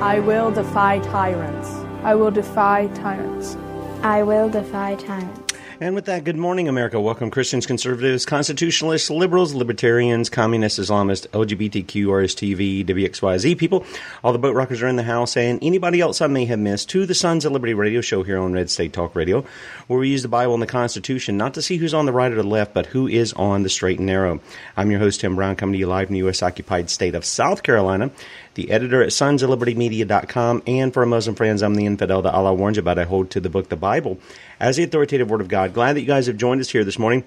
[0.00, 1.68] I will defy tyrants.
[2.02, 3.56] I will defy tyrants.
[4.02, 5.54] I will defy tyrants.
[5.80, 7.00] And with that, good morning, America.
[7.00, 13.84] Welcome, Christians, conservatives, constitutionalists, liberals, libertarians, communists, Islamists, LGBTQ, RSTV, WXYZ people.
[14.22, 16.90] All the boat rockers are in the house, and anybody else I may have missed
[16.90, 19.44] to the Sons of Liberty radio show here on Red State Talk Radio,
[19.88, 22.30] where we use the Bible and the Constitution not to see who's on the right
[22.30, 24.40] or the left, but who is on the straight and narrow.
[24.76, 26.42] I'm your host, Tim Brown, coming to you live from the U.S.
[26.42, 28.12] occupied state of South Carolina
[28.54, 32.22] the editor at sons of liberty media.com and for our muslim friends i'm the infidel
[32.22, 34.18] that allah warns about i hold to the book the bible
[34.60, 36.98] as the authoritative word of god glad that you guys have joined us here this
[36.98, 37.24] morning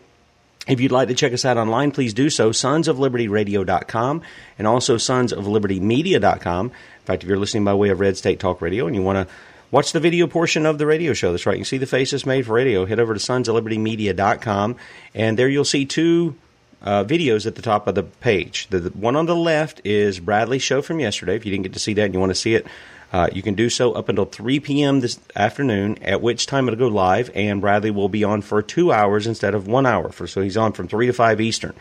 [0.67, 2.51] if you'd like to check us out online, please do so.
[2.51, 4.21] Sons of Liberty Radio.com
[4.57, 6.65] and also Sons of Liberty Media.com.
[6.67, 9.27] In fact, if you're listening by way of Red State Talk Radio and you want
[9.27, 9.33] to
[9.71, 11.55] watch the video portion of the radio show, that's right.
[11.55, 12.85] You can see the faces made for radio.
[12.85, 14.75] Head over to Sons of Liberty Media.com
[15.15, 16.35] and there you'll see two
[16.81, 18.67] uh, videos at the top of the page.
[18.69, 21.35] The, the one on the left is Bradley's show from yesterday.
[21.35, 22.67] If you didn't get to see that and you want to see it,
[23.11, 24.99] uh, you can do so up until 3 p.m.
[24.99, 28.91] this afternoon, at which time it'll go live, and Bradley will be on for two
[28.91, 30.09] hours instead of one hour.
[30.09, 31.73] For so he's on from 3 to 5 Eastern.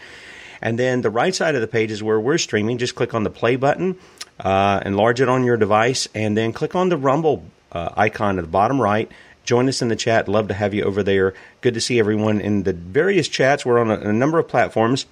[0.62, 2.79] And then the right side of the page is where we're streaming.
[2.79, 3.99] Just click on the play button,
[4.41, 8.43] uh, enlarge it on your device, and then click on the Rumble uh, icon at
[8.43, 9.11] the bottom right.
[9.47, 10.29] Join us in the chat.
[10.29, 11.33] Love to have you over there.
[11.62, 13.65] Good to see everyone in the various chats.
[13.65, 15.07] We're on a, a number of platforms.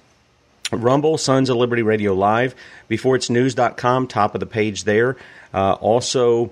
[0.71, 2.55] Rumble, Sons of Liberty Radio Live,
[2.87, 5.15] before it's news.com, top of the page there.
[5.53, 6.51] Uh, also,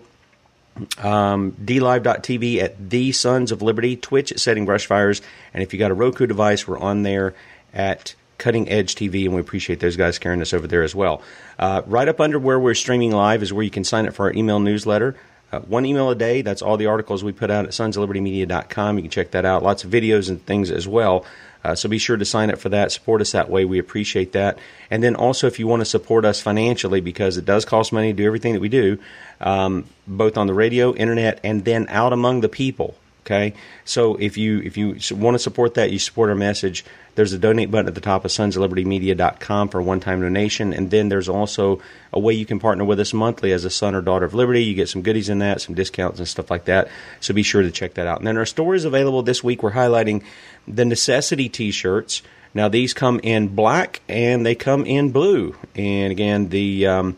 [0.99, 5.21] um, DLive.tv at The Sons of Liberty, Twitch at Setting Brush Fires,
[5.53, 7.33] and if you got a Roku device, we're on there
[7.73, 11.21] at Cutting Edge TV, and we appreciate those guys carrying us over there as well.
[11.57, 14.27] Uh, right up under where we're streaming live is where you can sign up for
[14.27, 15.15] our email newsletter.
[15.53, 16.41] Uh, one email a day.
[16.41, 18.97] That's all the articles we put out at sonsoflibertymedia.com.
[18.97, 19.61] You can check that out.
[19.61, 21.25] Lots of videos and things as well.
[21.63, 22.91] Uh, so be sure to sign up for that.
[22.91, 23.63] Support us that way.
[23.63, 24.57] We appreciate that.
[24.89, 28.11] And then also, if you want to support us financially, because it does cost money
[28.11, 28.97] to do everything that we do,
[29.39, 32.95] um, both on the radio, internet, and then out among the people.
[33.25, 33.53] Okay,
[33.85, 36.83] so if you if you want to support that, you support our message.
[37.15, 41.07] There's a donate button at the top of sonsoflibertymedia.com for a one-time donation, and then
[41.07, 41.79] there's also
[42.11, 44.63] a way you can partner with us monthly as a son or daughter of liberty.
[44.63, 46.89] You get some goodies in that, some discounts and stuff like that.
[47.21, 48.17] So be sure to check that out.
[48.17, 49.63] And then our store is available this week.
[49.63, 50.23] We're highlighting
[50.67, 52.23] the necessity T-shirts.
[52.53, 55.55] Now these come in black and they come in blue.
[55.75, 57.15] And again, the um,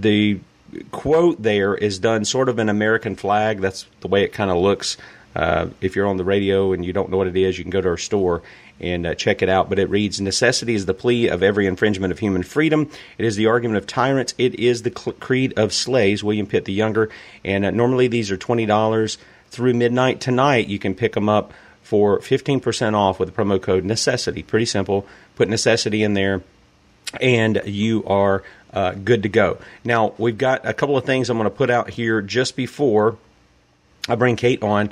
[0.00, 0.40] the
[0.90, 3.60] quote there is done sort of an American flag.
[3.60, 4.96] That's the way it kind of looks.
[5.34, 7.70] Uh, if you're on the radio and you don't know what it is, you can
[7.70, 8.42] go to our store
[8.80, 9.68] and uh, check it out.
[9.68, 12.90] But it reads Necessity is the plea of every infringement of human freedom.
[13.18, 14.34] It is the argument of tyrants.
[14.38, 16.24] It is the cl- creed of slaves.
[16.24, 17.10] William Pitt the Younger.
[17.44, 19.18] And uh, normally these are $20
[19.50, 20.20] through midnight.
[20.20, 24.42] Tonight you can pick them up for 15% off with the promo code Necessity.
[24.42, 25.06] Pretty simple.
[25.36, 26.42] Put Necessity in there
[27.20, 28.42] and you are
[28.72, 29.58] uh, good to go.
[29.84, 33.16] Now, we've got a couple of things I'm going to put out here just before
[34.08, 34.90] I bring Kate on,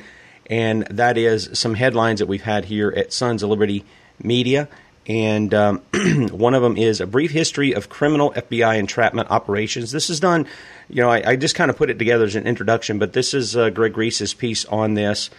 [0.48, 3.84] and that is some headlines that we've had here at Sons of Liberty
[4.22, 4.68] Media.
[5.08, 5.78] And um,
[6.30, 9.92] one of them is a brief history of criminal FBI entrapment operations.
[9.92, 10.46] This is done,
[10.88, 13.32] you know, I, I just kind of put it together as an introduction, but this
[13.32, 15.30] is uh, Greg Reese's piece on this.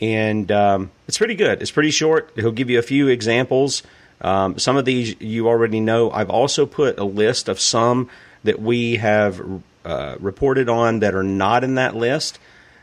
[0.00, 1.62] And um, it's pretty good.
[1.62, 2.30] It's pretty short.
[2.36, 3.82] He'll give you a few examples
[4.20, 6.10] um, some of these you already know.
[6.10, 8.08] I've also put a list of some
[8.44, 9.40] that we have
[9.84, 12.38] uh, reported on that are not in that list.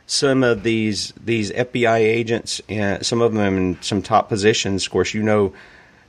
[0.05, 4.85] Some of these these FBI agents, and some of them in some top positions.
[4.85, 5.53] Of course, you know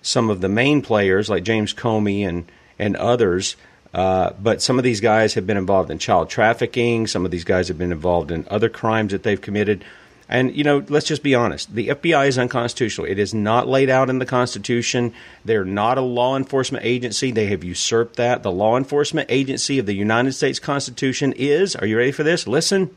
[0.03, 3.57] some of the main players like James Comey and and others.
[3.95, 7.07] Uh, but some of these guys have been involved in child trafficking.
[7.07, 9.85] Some of these guys have been involved in other crimes that they've committed.
[10.29, 11.75] And, you know, let's just be honest.
[11.75, 13.07] The FBI is unconstitutional.
[13.07, 15.13] It is not laid out in the Constitution.
[15.45, 17.31] They're not a law enforcement agency.
[17.31, 18.43] They have usurped that.
[18.43, 22.47] The law enforcement agency of the United States Constitution is, are you ready for this?
[22.47, 22.95] Listen.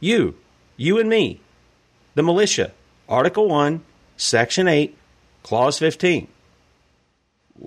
[0.00, 0.36] You,
[0.76, 1.40] you and me,
[2.14, 2.72] the militia,
[3.08, 3.84] Article 1,
[4.16, 4.96] Section 8,
[5.42, 6.28] Clause 15.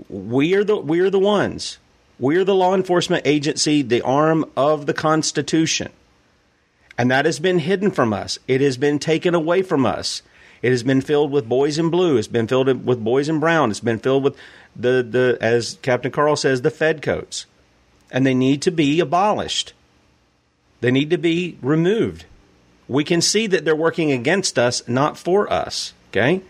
[0.09, 1.77] We are the, we are the ones.
[2.17, 5.91] We are the law enforcement agency, the arm of the Constitution.
[7.01, 8.37] And that has been hidden from us.
[8.47, 10.21] It has been taken away from us.
[10.61, 12.15] It has been filled with boys in blue.
[12.15, 13.71] It's been filled with boys in brown.
[13.71, 14.37] It's been filled with
[14.75, 17.47] the, the as Captain Carl says, the Fed coats.
[18.11, 19.73] And they need to be abolished.
[20.81, 22.25] They need to be removed.
[22.87, 25.93] We can see that they're working against us, not for us.
[26.11, 26.43] Okay?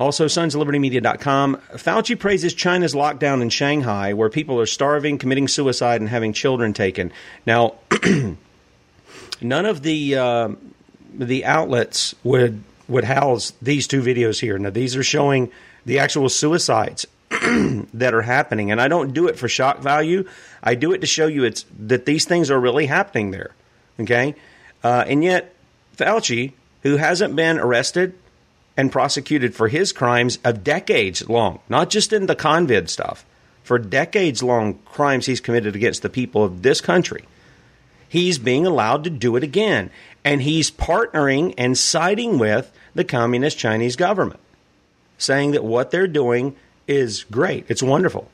[0.00, 1.56] Also, sonslibertymedia.com.
[1.74, 6.72] Fauci praises China's lockdown in Shanghai, where people are starving, committing suicide, and having children
[6.72, 7.12] taken.
[7.44, 7.74] Now,
[9.40, 10.48] none of the uh,
[11.14, 14.58] the outlets would would house these two videos here.
[14.58, 15.50] Now these are showing
[15.86, 20.28] the actual suicides that are happening, and I don't do it for shock value.
[20.62, 23.54] I do it to show you it's that these things are really happening there.
[24.00, 24.34] Okay,
[24.82, 25.54] uh, and yet
[25.96, 26.52] Fauci,
[26.82, 28.14] who hasn't been arrested
[28.76, 33.24] and prosecuted for his crimes of decades long, not just in the convid stuff,
[33.62, 37.24] for decades long crimes he's committed against the people of this country
[38.14, 39.90] he's being allowed to do it again.
[40.24, 44.38] And he's partnering and siding with the communist Chinese government,
[45.18, 46.54] saying that what they're doing
[46.86, 47.66] is great.
[47.68, 48.30] It's wonderful.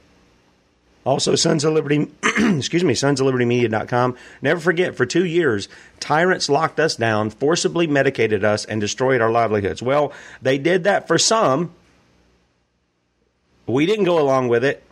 [1.07, 4.19] Also, Sons of Liberty, excuse me, Sons of Liberty Media.com.
[4.43, 5.67] Never forget, for two years,
[5.99, 9.83] tyrants locked us down, forcibly medicated us, and destroyed our livelihoods.
[9.83, 10.13] Well,
[10.43, 11.73] they did that for some.
[13.67, 14.83] We didn't go along with it.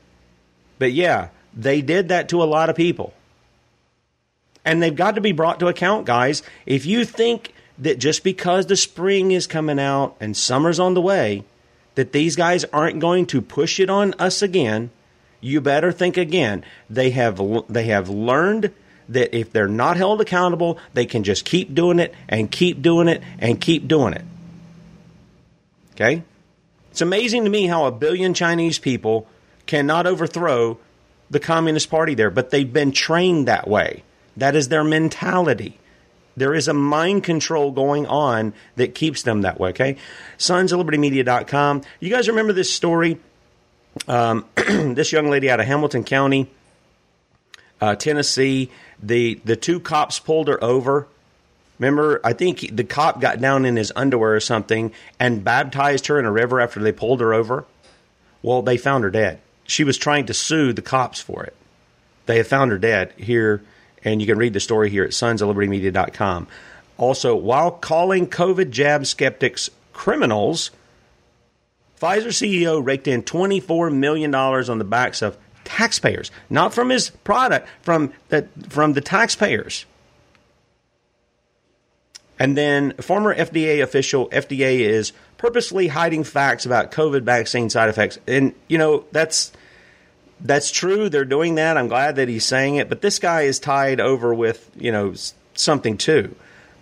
[0.78, 3.12] But yeah, they did that to a lot of people
[4.64, 6.42] and they've got to be brought to account, guys.
[6.66, 11.00] If you think that just because the spring is coming out and summer's on the
[11.00, 11.44] way,
[11.94, 14.90] that these guys aren't going to push it on us again,
[15.40, 16.64] you better think again.
[16.90, 18.72] They have they have learned
[19.08, 23.08] that if they're not held accountable, they can just keep doing it and keep doing
[23.08, 24.24] it and keep doing it.
[25.94, 26.22] Okay?
[26.90, 29.26] It's amazing to me how a billion Chinese people
[29.66, 30.78] cannot overthrow
[31.30, 34.02] the Communist Party there, but they've been trained that way.
[34.38, 35.78] That is their mentality.
[36.36, 39.96] There is a mind control going on that keeps them that way, okay?
[40.36, 41.82] Sons of LibertyMedia.com.
[41.98, 43.18] You guys remember this story?
[44.06, 46.48] Um, this young lady out of Hamilton County,
[47.80, 48.70] uh, Tennessee,
[49.02, 51.08] the, the two cops pulled her over.
[51.80, 56.18] Remember, I think the cop got down in his underwear or something and baptized her
[56.20, 57.64] in a river after they pulled her over.
[58.42, 59.40] Well, they found her dead.
[59.64, 61.56] She was trying to sue the cops for it.
[62.26, 63.62] They have found her dead here
[64.04, 66.46] and you can read the story here at sonsoflibertymedia.com.
[66.96, 70.70] Also, while calling COVID jab skeptics criminals,
[72.00, 77.68] Pfizer CEO raked in $24 million on the backs of taxpayers, not from his product,
[77.82, 79.84] from the, from the taxpayers.
[82.38, 88.18] And then former FDA official, FDA is purposely hiding facts about COVID vaccine side effects.
[88.26, 89.52] And, you know, that's
[90.40, 91.08] that's true.
[91.08, 91.76] They're doing that.
[91.76, 92.88] I'm glad that he's saying it.
[92.88, 95.14] But this guy is tied over with, you know,
[95.54, 96.34] something too,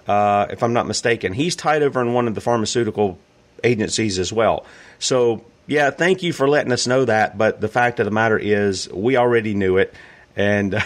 [0.06, 1.32] uh, if I'm not mistaken.
[1.32, 3.18] He's tied over in one of the pharmaceutical
[3.64, 4.66] agencies as well.
[4.98, 7.36] So, yeah, thank you for letting us know that.
[7.38, 9.94] But the fact of the matter is, we already knew it.
[10.36, 10.82] And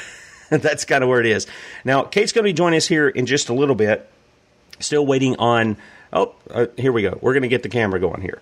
[0.50, 1.47] That's kind of where it is.
[1.85, 4.09] Now, Kate's going to be joining us here in just a little bit.
[4.81, 5.77] Still waiting on.
[6.12, 7.17] Oh, uh, here we go.
[7.21, 8.41] We're going to get the camera going here.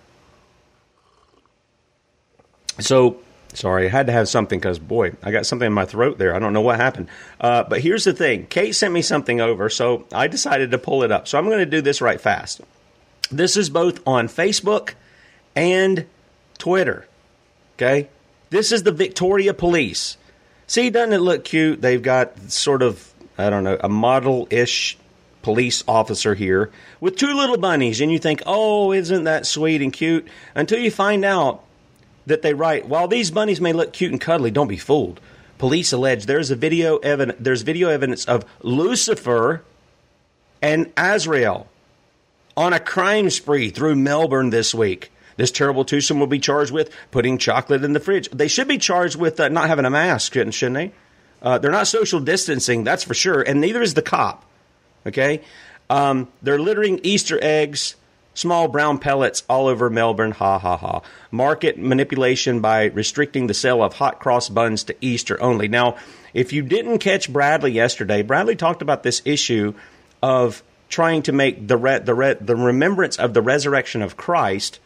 [2.79, 3.17] So,
[3.53, 6.35] sorry, I had to have something because, boy, I got something in my throat there.
[6.35, 7.07] I don't know what happened.
[7.39, 11.03] Uh, but here's the thing Kate sent me something over, so I decided to pull
[11.03, 11.27] it up.
[11.27, 12.61] So I'm going to do this right fast.
[13.31, 14.93] This is both on Facebook
[15.55, 16.05] and
[16.57, 17.07] Twitter.
[17.77, 18.09] Okay?
[18.49, 20.17] This is the Victoria Police.
[20.67, 21.81] See, doesn't it look cute?
[21.81, 24.97] They've got sort of, I don't know, a model ish
[25.41, 29.93] police officer here with two little bunnies, and you think, oh, isn't that sweet and
[29.93, 30.27] cute?
[30.53, 31.63] Until you find out
[32.29, 35.19] that they write, while these bunnies may look cute and cuddly, don't be fooled.
[35.57, 39.61] Police allege there's a video evidence there's video evidence of Lucifer
[40.61, 41.67] and Azrael
[42.55, 45.11] on a crime spree through Melbourne this week.
[45.35, 48.29] This terrible twosome will be charged with putting chocolate in the fridge.
[48.29, 50.91] They should be charged with uh, not having a mask, shouldn't, shouldn't they?
[51.41, 54.43] Uh, they're not social distancing, that's for sure, and neither is the cop.
[55.05, 55.41] Okay?
[55.89, 57.95] Um, they're littering Easter eggs,
[58.39, 60.31] small brown pellets all over Melbourne.
[60.31, 61.01] Ha ha ha.
[61.31, 65.67] Market manipulation by restricting the sale of hot cross buns to Easter only.
[65.67, 65.97] Now,
[66.33, 69.73] if you didn't catch Bradley yesterday, Bradley talked about this issue
[70.23, 74.79] of trying to make the re- the re- the remembrance of the resurrection of Christ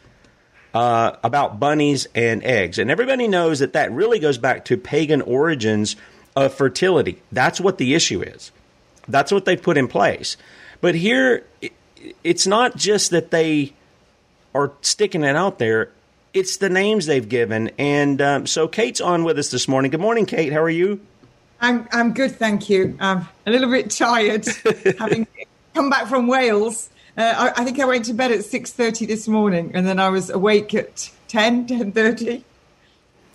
[0.74, 5.22] uh, about bunnies and eggs, and everybody knows that that really goes back to pagan
[5.22, 5.96] origins
[6.34, 7.22] of fertility.
[7.30, 8.50] That's what the issue is.
[9.06, 10.36] That's what they put in place.
[10.80, 11.44] But here,
[12.22, 13.72] it's not just that they
[14.54, 15.90] are sticking it out there.
[16.32, 19.90] It's the names they've given, and um, so Kate's on with us this morning.
[19.90, 20.52] Good morning, Kate.
[20.52, 21.00] How are you?
[21.60, 22.96] I'm I'm good, thank you.
[23.00, 24.44] I'm a little bit tired,
[24.98, 25.26] having
[25.74, 26.90] come back from Wales.
[27.16, 30.00] Uh, I, I, think I went to bed at six thirty this morning, and then
[30.00, 32.44] I was awake at 10, 10.30.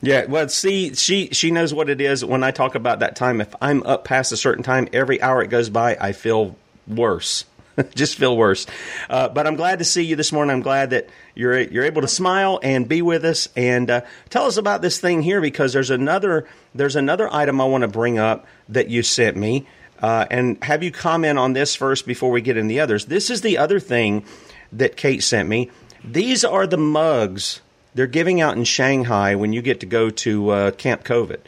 [0.01, 2.23] Yeah, well, see, she she knows what it is.
[2.23, 5.41] When I talk about that time, if I'm up past a certain time, every hour
[5.41, 6.55] it goes by, I feel
[6.87, 7.43] worse.
[7.95, 8.65] Just feel worse.
[9.09, 10.53] Uh, but I'm glad to see you this morning.
[10.53, 14.45] I'm glad that you're you're able to smile and be with us and uh, tell
[14.45, 18.17] us about this thing here because there's another there's another item I want to bring
[18.17, 19.67] up that you sent me
[20.01, 23.05] uh, and have you comment on this first before we get in the others.
[23.05, 24.23] This is the other thing
[24.71, 25.69] that Kate sent me.
[26.03, 27.61] These are the mugs
[27.93, 31.39] they're giving out in Shanghai when you get to go to uh, Camp COVID.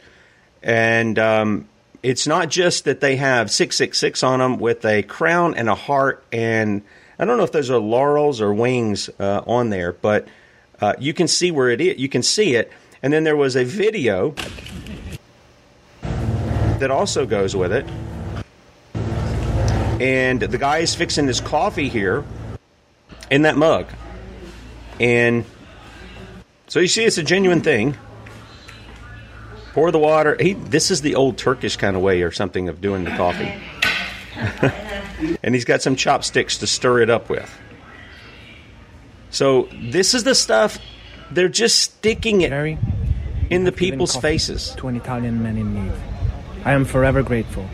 [0.62, 1.68] And um,
[2.02, 6.24] it's not just that they have 666 on them with a crown and a heart.
[6.32, 6.82] And
[7.18, 10.26] I don't know if those are laurels or wings uh, on there, but
[10.80, 11.98] uh, you can see where it is.
[11.98, 12.72] You can see it.
[13.02, 14.34] And then there was a video
[16.78, 17.86] that also goes with it
[20.02, 22.24] and the guy is fixing his coffee here
[23.30, 23.86] in that mug.
[24.98, 25.44] And
[26.66, 27.96] so you see, it's a genuine thing.
[29.72, 30.36] Pour the water.
[30.38, 33.52] He, this is the old Turkish kind of way or something of doing the coffee.
[35.42, 37.50] and he's got some chopsticks to stir it up with.
[39.30, 40.78] So this is the stuff
[41.30, 42.78] they're just sticking it Jerry,
[43.48, 44.74] in the people's faces.
[44.76, 45.92] To an Italian man in need.
[46.64, 47.66] I am forever grateful.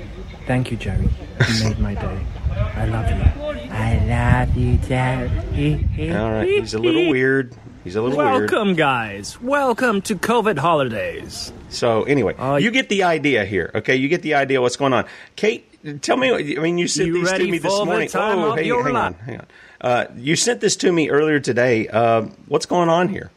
[0.47, 1.09] Thank you, Jerry.
[1.49, 2.25] You made my day.
[2.53, 3.71] I love you.
[3.73, 6.15] I love you, Jerry.
[6.17, 7.55] All right, he's a little weird.
[7.89, 8.51] He's a little Welcome, weird.
[8.51, 9.41] Welcome, guys.
[9.41, 11.55] Welcome to COVID holidays.
[11.71, 13.97] So, anyway, uh, you get the idea here, okay?
[13.97, 15.07] You get the idea what's going on.
[15.37, 15.65] Kate,
[16.03, 16.31] tell me.
[16.31, 18.11] I mean, you sent you these to me this morning.
[18.13, 19.47] oh, hey, hang on, hang on.
[19.81, 21.89] Uh, you sent this to me earlier today.
[21.89, 23.31] Uh, what's going on here?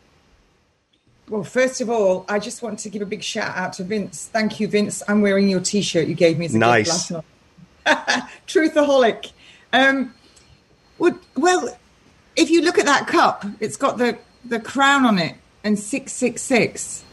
[1.30, 4.28] Well, first of all, I just want to give a big shout out to Vince.
[4.34, 5.02] Thank you, Vince.
[5.08, 7.08] I'm wearing your T-shirt you gave me as a nice.
[7.10, 7.24] gift
[7.86, 8.24] last night.
[8.48, 9.32] Truthaholic.
[9.72, 10.14] Um,
[10.98, 11.78] well, well,
[12.36, 17.04] if you look at that cup, it's got the, the crown on it and 666.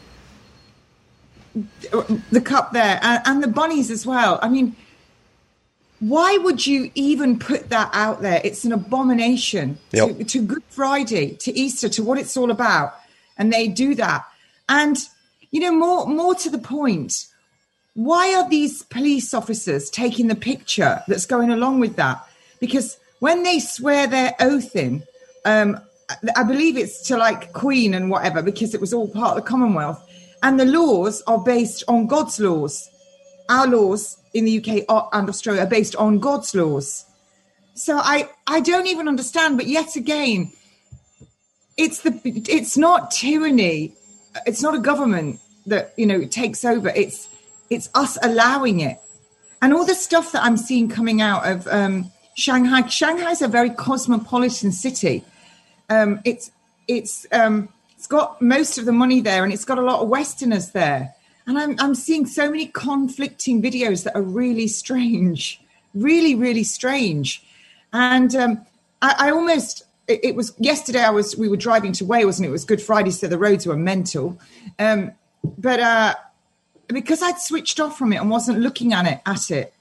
[2.31, 4.39] The cup there and, and the bunnies as well.
[4.41, 4.75] I mean,
[5.99, 8.41] why would you even put that out there?
[8.43, 10.17] It's an abomination yep.
[10.17, 12.95] to, to Good Friday, to Easter, to what it's all about.
[13.37, 14.25] And they do that.
[14.69, 14.97] And,
[15.51, 17.27] you know, more, more to the point,
[17.95, 22.25] why are these police officers taking the picture that's going along with that?
[22.61, 25.03] Because when they swear their oath in,
[25.43, 25.81] um,
[26.35, 29.49] I believe it's to like Queen and whatever, because it was all part of the
[29.49, 30.03] Commonwealth.
[30.41, 32.89] And the laws are based on God's laws.
[33.49, 37.05] Our laws in the UK and Australia are based on God's laws.
[37.75, 39.57] So I, I don't even understand.
[39.57, 40.51] But yet again,
[41.77, 43.95] it's the it's not tyranny.
[44.45, 46.89] It's not a government that you know takes over.
[46.89, 47.29] It's
[47.69, 48.99] it's us allowing it.
[49.61, 52.87] And all the stuff that I'm seeing coming out of um, Shanghai.
[52.87, 55.23] Shanghai's a very cosmopolitan city.
[55.89, 56.51] Um, it's
[56.87, 60.09] it's um, it's got most of the money there, and it's got a lot of
[60.09, 61.13] Westerners there.
[61.47, 65.61] and I'm I'm seeing so many conflicting videos that are really strange,
[65.93, 67.43] really really strange,
[67.93, 68.65] and um,
[69.01, 71.03] I, I almost it, it, was yesterday.
[71.03, 73.65] I was we were driving to Wales and it was Good Friday, so the roads
[73.65, 74.39] were mental.
[74.79, 75.11] Um,
[75.43, 76.15] but uh,
[76.87, 79.73] because I'd switched off from it and wasn't looking at it at it,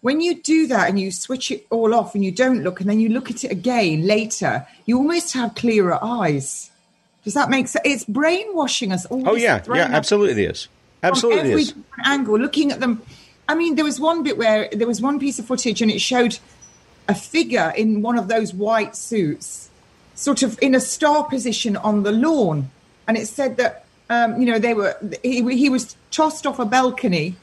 [0.00, 2.88] when you do that and you switch it all off and you don't look and
[2.88, 6.70] then you look at it again later, you almost have clearer eyes.
[7.24, 7.84] Does that make sense?
[7.84, 9.28] It's brainwashing us all.
[9.28, 10.68] Oh yeah, yeah, absolutely it is.
[11.02, 11.74] Absolutely every is.
[12.04, 13.02] angle, looking at them.
[13.48, 16.00] I mean, there was one bit where there was one piece of footage and it
[16.00, 16.38] showed
[17.08, 19.70] a figure in one of those white suits
[20.14, 22.70] sort of in a star position on the lawn.
[23.08, 26.64] And it said that, um, you know, they were, he, he was tossed off a
[26.64, 27.36] balcony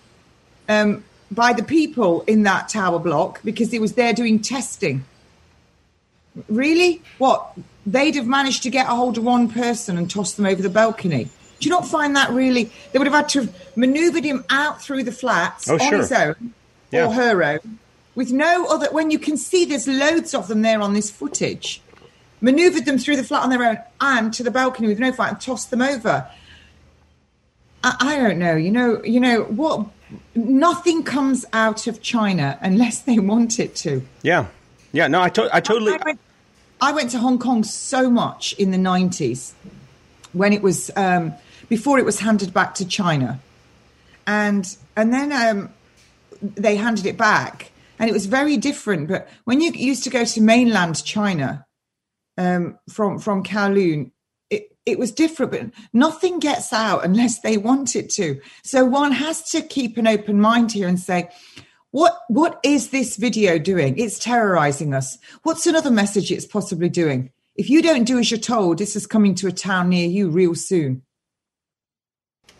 [0.69, 5.05] um, by the people in that tower block because he was there doing testing.
[6.47, 7.01] Really?
[7.17, 7.57] What?
[7.85, 10.69] They'd have managed to get a hold of one person and toss them over the
[10.69, 11.29] balcony.
[11.59, 12.71] Do you not find that really?
[12.91, 15.97] They would have had to have maneuvered him out through the flats oh, on sure.
[15.97, 16.53] his own
[16.91, 17.07] yeah.
[17.07, 17.79] or her own
[18.15, 18.87] with no other.
[18.91, 21.81] When you can see there's loads of them there on this footage,
[22.41, 25.29] maneuvered them through the flat on their own and to the balcony with no fight
[25.29, 26.29] and tossed them over.
[27.83, 28.55] I, I don't know.
[28.55, 29.03] You know.
[29.03, 29.87] You know what?
[30.35, 34.01] Nothing comes out of China unless they want it to.
[34.21, 34.47] Yeah.
[34.91, 35.07] Yeah.
[35.07, 35.93] No, I, to- I totally.
[35.93, 36.19] I went,
[36.79, 39.53] I went to Hong Kong so much in the nineties
[40.33, 41.33] when it was um,
[41.69, 43.39] before it was handed back to China,
[44.25, 45.69] and and then um,
[46.41, 49.07] they handed it back, and it was very different.
[49.09, 51.65] But when you used to go to mainland China,
[52.37, 54.11] um, from from Kowloon,
[54.87, 58.39] it, was different, but nothing gets out unless they want it to.
[58.63, 61.29] So one has to keep an open mind here and say,
[61.91, 63.97] what what is this video doing?
[63.97, 65.17] It's terrorizing us.
[65.43, 67.31] What's another message it's possibly doing?
[67.55, 70.29] If you don't do as you're told, this is coming to a town near you
[70.29, 71.01] real soon.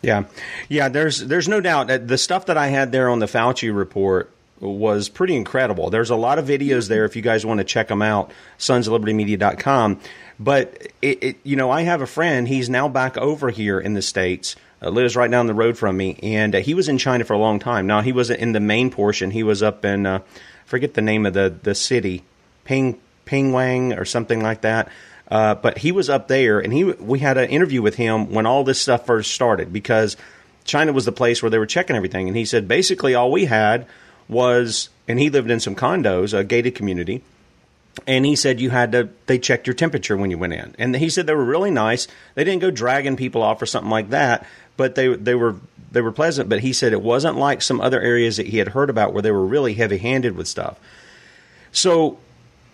[0.02, 0.24] Yeah,
[0.68, 0.88] yeah.
[0.88, 4.32] There's there's no doubt that the stuff that I had there on the Fauci report
[4.60, 5.90] was pretty incredible.
[5.90, 10.00] There's a lot of videos there if you guys want to check them out, sonsoflibertymedia.com.
[10.40, 12.46] But it, it, you know, I have a friend.
[12.46, 14.56] He's now back over here in the states.
[14.80, 17.32] Uh, lives right down the road from me, and uh, he was in China for
[17.32, 17.88] a long time.
[17.88, 19.32] Now he wasn't in the main portion.
[19.32, 20.20] He was up in uh,
[20.66, 22.22] forget the name of the the city,
[22.64, 24.88] Ping Pingwang or something like that.
[25.30, 28.46] Uh, but he was up there, and he we had an interview with him when
[28.46, 30.16] all this stuff first started because
[30.64, 33.46] China was the place where they were checking everything, and he said basically all we
[33.46, 33.84] had
[34.28, 37.22] was, and he lived in some condos, a gated community.
[38.06, 40.74] And he said you had to, they checked your temperature when you went in.
[40.78, 42.08] And he said they were really nice.
[42.34, 45.56] They didn't go dragging people off or something like that, but they, they were,
[45.90, 46.48] they were pleasant.
[46.48, 49.22] But he said it wasn't like some other areas that he had heard about where
[49.22, 50.78] they were really heavy handed with stuff.
[51.72, 52.18] So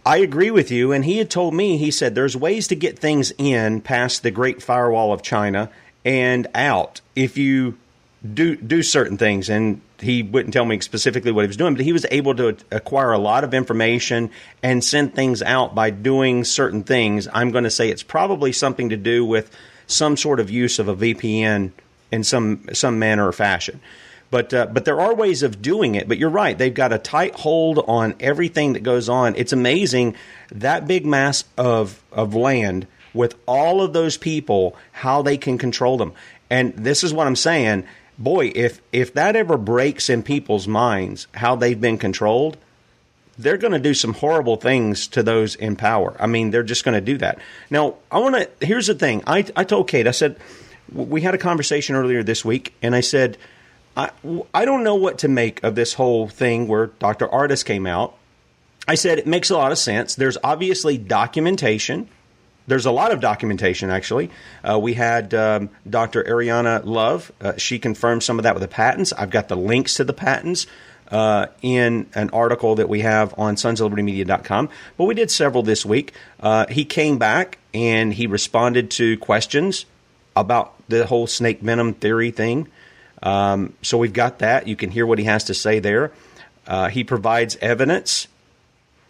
[0.06, 0.92] I agree with you.
[0.92, 4.30] And he had told me, he said, there's ways to get things in past the
[4.30, 5.70] Great Firewall of China
[6.04, 7.78] and out if you
[8.32, 9.48] do do certain things.
[9.48, 12.56] And he wouldn't tell me specifically what he was doing, but he was able to
[12.70, 14.30] acquire a lot of information
[14.62, 17.28] and send things out by doing certain things.
[17.32, 19.50] I'm going to say it's probably something to do with
[19.86, 21.72] some sort of use of a VPN
[22.10, 23.80] in some some manner or fashion.
[24.30, 26.08] But uh, but there are ways of doing it.
[26.08, 29.36] But you're right; they've got a tight hold on everything that goes on.
[29.36, 30.16] It's amazing
[30.50, 35.96] that big mass of of land with all of those people, how they can control
[35.96, 36.12] them.
[36.50, 37.86] And this is what I'm saying
[38.18, 42.56] boy, if if that ever breaks in people's minds how they've been controlled,
[43.38, 46.16] they're going to do some horrible things to those in power.
[46.18, 47.38] I mean, they're just going to do that.
[47.70, 48.66] Now, I want to.
[48.66, 49.22] Here's the thing.
[49.26, 50.06] I I told Kate.
[50.06, 50.36] I said
[50.92, 53.38] we had a conversation earlier this week, and I said.
[53.96, 54.10] I,
[54.52, 57.28] I don't know what to make of this whole thing where Dr.
[57.28, 58.16] Ardis came out.
[58.88, 60.16] I said it makes a lot of sense.
[60.16, 62.08] There's obviously documentation
[62.66, 64.30] there's a lot of documentation, actually.
[64.62, 66.24] Uh, we had um, Dr.
[66.24, 67.30] Ariyana Love.
[67.40, 69.12] Uh, she confirmed some of that with the patents.
[69.12, 70.66] I've got the links to the patents
[71.10, 74.68] uh, in an article that we have on sonsoflibertymedia.com.
[74.96, 76.12] But we did several this week.
[76.40, 79.84] Uh, he came back and he responded to questions
[80.34, 82.68] about the whole snake venom theory thing.
[83.22, 84.68] Um, so we've got that.
[84.68, 86.12] You can hear what he has to say there.
[86.66, 88.26] Uh, he provides evidence,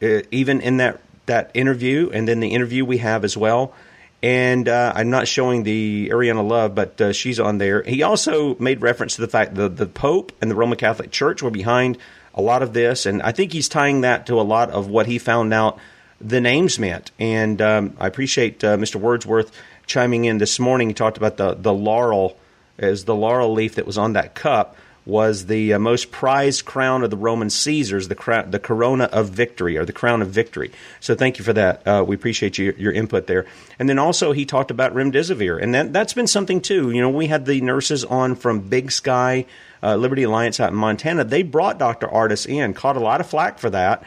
[0.02, 3.74] uh, even in that that interview and then the interview we have as well.
[4.22, 7.82] And uh, I'm not showing the Ariyana Love, but uh, she's on there.
[7.82, 11.42] He also made reference to the fact that the Pope and the Roman Catholic Church
[11.42, 11.98] were behind
[12.34, 15.06] a lot of this, and I think he's tying that to a lot of what
[15.06, 15.78] he found out
[16.20, 17.10] the names meant.
[17.18, 18.96] And um, I appreciate uh, Mr.
[18.96, 19.52] Wordsworth
[19.87, 20.88] chiming in this morning.
[20.88, 22.38] He talked about the the laurel
[22.78, 27.02] as the laurel leaf that was on that cup was the uh, most prized crown
[27.02, 30.70] of the Roman Caesars, the crown, the Corona of Victory, or the Crown of Victory.
[31.00, 31.86] So thank you for that.
[31.86, 33.46] Uh, we appreciate you, your input there.
[33.78, 36.90] And then also he talked about remdesivir, and that that's been something too.
[36.90, 39.44] You know, we had the nurses on from Big Sky
[39.82, 41.24] uh, Liberty Alliance out in Montana.
[41.24, 42.08] They brought Dr.
[42.08, 44.04] Ardis in, caught a lot of flack for that,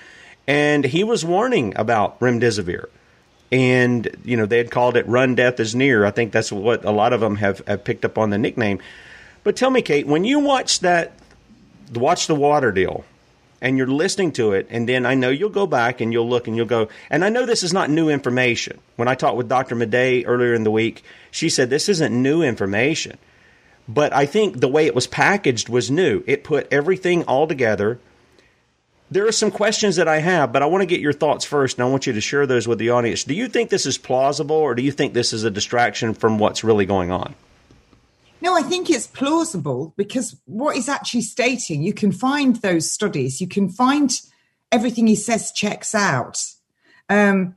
[0.48, 2.88] and he was warning about remdesivir
[3.52, 6.84] and you know they had called it "Run, Death is Near." I think that's what
[6.84, 8.80] a lot of them have, have picked up on the nickname.
[9.48, 11.14] But tell me, Kate, when you watch that,
[11.94, 13.06] watch the water deal,
[13.62, 16.50] and you're listening to it, and then I know you'll go back and you'll look
[16.50, 18.78] and you'll go, and I know this is not new information.
[18.98, 19.78] When I talked with Dr.
[19.78, 23.18] Madej earlier in the week, she said this isn't new information.
[23.88, 26.26] But I think the way it was packaged was new.
[26.28, 28.02] It put everything all together.
[29.10, 31.78] There are some questions that I have, but I want to get your thoughts first,
[31.78, 33.24] and I want you to share those with the audience.
[33.24, 36.38] Do you think this is plausible, or do you think this is a distraction from
[36.38, 37.34] what's really going on?
[38.42, 43.42] No, I think it's plausible because what he's actually stating, you can find those studies,
[43.42, 44.12] you can find
[44.72, 46.44] everything he says checks out.
[47.10, 47.56] Um,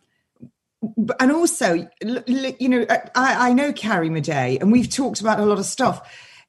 [1.19, 1.88] and also,
[2.27, 6.01] you know, I, I know Carrie Madej, and we've talked about a lot of stuff.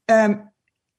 [0.07, 0.49] Um,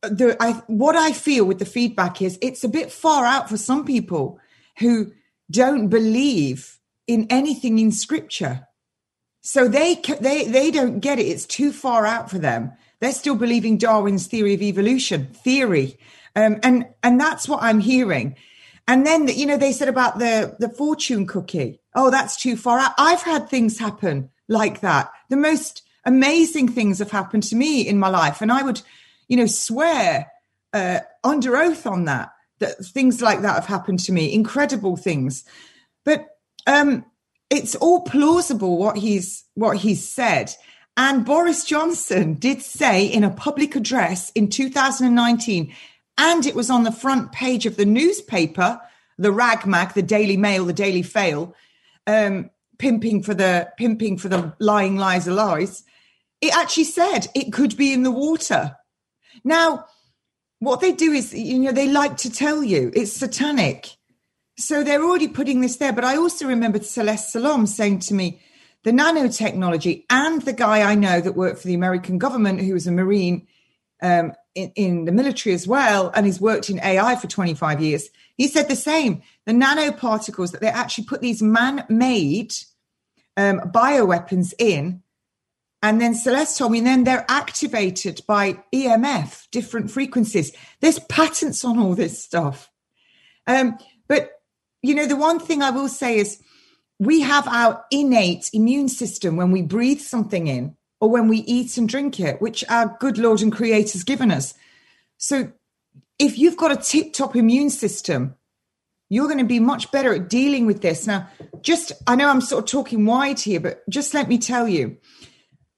[0.03, 3.57] the, I, what I feel with the feedback is it's a bit far out for
[3.57, 4.38] some people
[4.79, 5.12] who
[5.51, 8.66] don't believe in anything in Scripture.
[9.40, 11.27] So they they they don't get it.
[11.27, 12.73] It's too far out for them.
[13.03, 15.99] They're still believing Darwin's theory of evolution theory,
[16.37, 18.37] um, and and that's what I'm hearing.
[18.87, 21.81] And then you know they said about the the fortune cookie.
[21.97, 22.95] Oh, that's too far.
[22.97, 25.11] I've had things happen like that.
[25.31, 28.81] The most amazing things have happened to me in my life, and I would,
[29.27, 30.31] you know, swear
[30.73, 34.33] uh, under oath on that that things like that have happened to me.
[34.33, 35.43] Incredible things,
[36.05, 36.25] but
[36.69, 37.05] um,
[37.51, 40.55] it's all plausible what he's what he's said.
[40.96, 45.74] And Boris Johnson did say in a public address in 2019,
[46.18, 48.81] and it was on the front page of the newspaper,
[49.16, 51.55] the Ragmag, the Daily Mail, the Daily Fail,
[52.07, 55.85] um, pimping for the pimping for the lying lies are lies.
[56.40, 58.76] It actually said it could be in the water.
[59.44, 59.87] Now,
[60.59, 63.96] what they do is, you know, they like to tell you it's satanic.
[64.59, 65.92] So they're already putting this there.
[65.92, 68.40] But I also remember Celeste Solum saying to me,
[68.85, 72.87] the nanotechnology and the guy I know that worked for the American government, who was
[72.87, 73.47] a Marine
[74.03, 78.09] um, in, in, the military as well, and he's worked in AI for 25 years,
[78.37, 79.23] he said the same.
[79.47, 82.53] The nanoparticles that they actually put these man made
[83.37, 85.03] um, bioweapons in.
[85.85, 90.53] And then Celeste told me, and then they're activated by EMF, different frequencies.
[90.81, 92.71] There's patents on all this stuff.
[93.47, 94.31] Um, but,
[94.83, 96.40] you know, the one thing I will say is,
[96.98, 101.76] we have our innate immune system when we breathe something in or when we eat
[101.76, 104.55] and drink it, which our good Lord and Creator's given us.
[105.18, 105.52] So
[106.18, 108.37] if you've got a tip top immune system,
[109.09, 111.07] you're going to be much better at dealing with this.
[111.07, 111.28] Now,
[111.61, 114.96] just, I know I'm sort of talking wide here, but just let me tell you,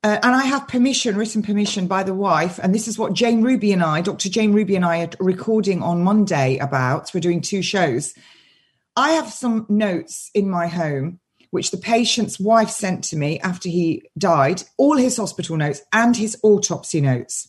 [0.05, 3.43] uh, and I have permission, written permission by the wife, and this is what Jane
[3.43, 4.29] Ruby and I, Dr.
[4.29, 7.11] Jane Ruby and I, are recording on Monday about.
[7.15, 8.15] We're doing two shows.
[8.97, 11.21] I have some notes in my home
[11.55, 16.17] which the patient's wife sent to me after he died, all his hospital notes and
[16.17, 17.47] his autopsy notes.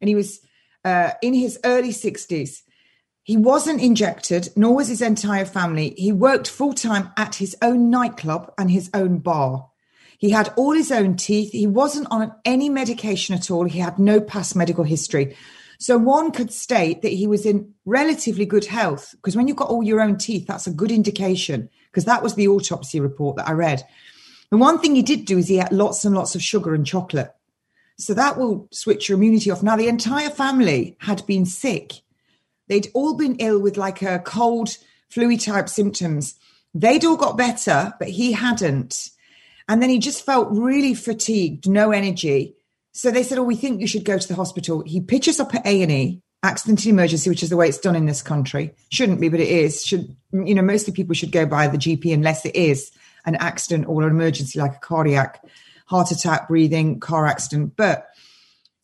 [0.00, 0.40] And he was
[0.86, 2.62] uh, in his early 60s.
[3.24, 5.92] He wasn't injected, nor was his entire family.
[5.98, 9.68] He worked full time at his own nightclub and his own bar.
[10.16, 11.52] He had all his own teeth.
[11.52, 13.64] He wasn't on any medication at all.
[13.64, 15.36] He had no past medical history.
[15.82, 19.68] So one could state that he was in relatively good health because when you've got
[19.68, 23.48] all your own teeth, that's a good indication because that was the autopsy report that
[23.48, 23.82] I read.
[24.52, 26.86] And one thing he did do is he ate lots and lots of sugar and
[26.86, 27.34] chocolate.
[27.98, 29.64] So that will switch your immunity off.
[29.64, 31.94] Now, the entire family had been sick.
[32.68, 34.76] They'd all been ill with like a cold,
[35.08, 36.36] flu type symptoms.
[36.74, 39.10] They'd all got better, but he hadn't.
[39.68, 42.54] And then he just felt really fatigued, no energy.
[42.92, 45.54] So they said, "Oh, we think you should go to the hospital." He pitches up
[45.54, 48.22] at A and E, accident and emergency, which is the way it's done in this
[48.22, 48.74] country.
[48.90, 49.84] Shouldn't be, but it is.
[49.84, 50.62] Should you know?
[50.62, 52.90] Mostly people should go by the GP unless it is
[53.24, 55.42] an accident or an emergency, like a cardiac,
[55.86, 57.76] heart attack, breathing, car accident.
[57.76, 58.08] But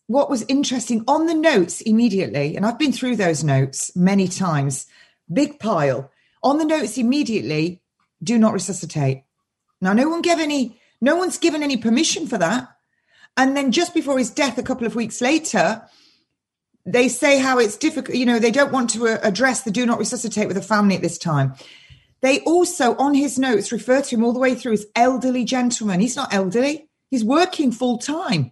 [0.07, 4.87] what was interesting on the notes immediately, and I've been through those notes many times,
[5.31, 6.11] big pile
[6.43, 7.83] on the notes immediately.
[8.23, 9.25] Do not resuscitate.
[9.81, 10.81] Now, no one gave any.
[11.01, 12.69] No one's given any permission for that.
[13.39, 15.83] And then just before his death, a couple of weeks later,
[16.85, 18.17] they say how it's difficult.
[18.17, 20.97] You know, they don't want to uh, address the do not resuscitate with a family
[20.97, 21.55] at this time.
[22.21, 26.01] They also, on his notes, refer to him all the way through as elderly gentleman.
[26.01, 26.89] He's not elderly.
[27.13, 28.51] He's working full time,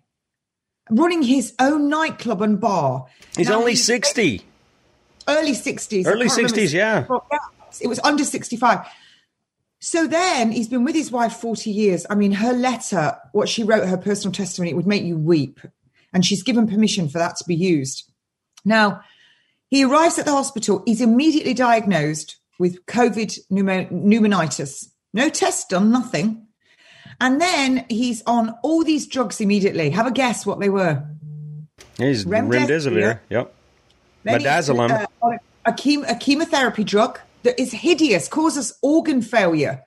[0.89, 3.07] running his own nightclub and bar.
[3.37, 4.43] He's now, only he's, 60.
[5.27, 6.07] early 60s.
[6.07, 7.07] Early 60s, yeah.
[7.81, 8.87] It was under 65.
[9.87, 12.07] So then he's been with his wife 40 years.
[12.11, 15.61] I mean, her letter, what she wrote, her personal testimony, it would make you weep.
[16.13, 18.03] And she's given permission for that to be used.
[18.65, 19.03] Now,
[19.69, 20.83] he arrives at the hospital.
[20.87, 24.89] He's immediately diagnosed with COVID pneumonitis.
[25.15, 26.49] No test done, nothing.
[27.21, 29.91] And then he's on all these drugs immediately.
[29.91, 31.05] Have a guess what they were.
[31.97, 32.67] He's remdesivir.
[32.67, 33.21] remdesivir.
[33.31, 33.55] Yep.
[34.27, 35.07] Midazolam.
[35.23, 39.83] Uh, a, chem- a chemotherapy drug that is hideous, causes organ failure.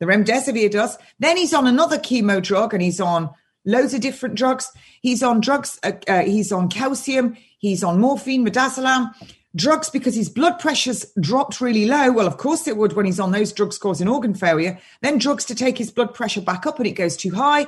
[0.00, 0.98] The remdesivir does.
[1.18, 3.30] Then he's on another chemo drug and he's on
[3.64, 4.70] loads of different drugs.
[5.00, 9.12] He's on drugs, uh, uh, he's on calcium, he's on morphine, midazolam,
[9.54, 12.12] drugs because his blood pressure's dropped really low.
[12.12, 14.78] Well, of course it would when he's on those drugs causing organ failure.
[15.00, 17.66] Then drugs to take his blood pressure back up and it goes too high.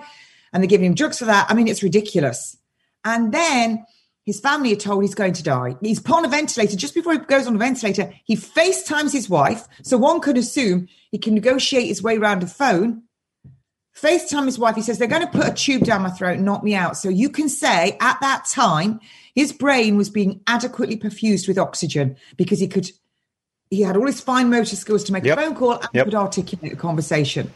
[0.53, 1.47] And they're giving him drugs for that.
[1.49, 2.57] I mean, it's ridiculous.
[3.05, 3.85] And then
[4.27, 5.77] his family are told he's going to die.
[5.81, 6.77] He's put on a ventilator.
[6.77, 9.67] Just before he goes on a ventilator, he FaceTimes his wife.
[9.83, 13.05] So one could assume he can negotiate his way around a phone.
[13.97, 14.77] FaceTime his wife.
[14.77, 16.97] He says, They're going to put a tube down my throat and knock me out.
[16.97, 19.01] So you can say at that time,
[19.35, 22.91] his brain was being adequately perfused with oxygen because he could,
[23.71, 25.39] he had all his fine motor skills to make yep.
[25.39, 26.05] a phone call and yep.
[26.05, 27.51] could articulate a conversation.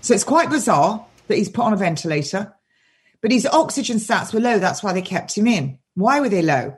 [0.00, 2.54] So it's quite bizarre that he's put on a ventilator,
[3.22, 4.58] but his oxygen stats were low.
[4.58, 5.78] That's why they kept him in.
[5.94, 6.76] Why were they low?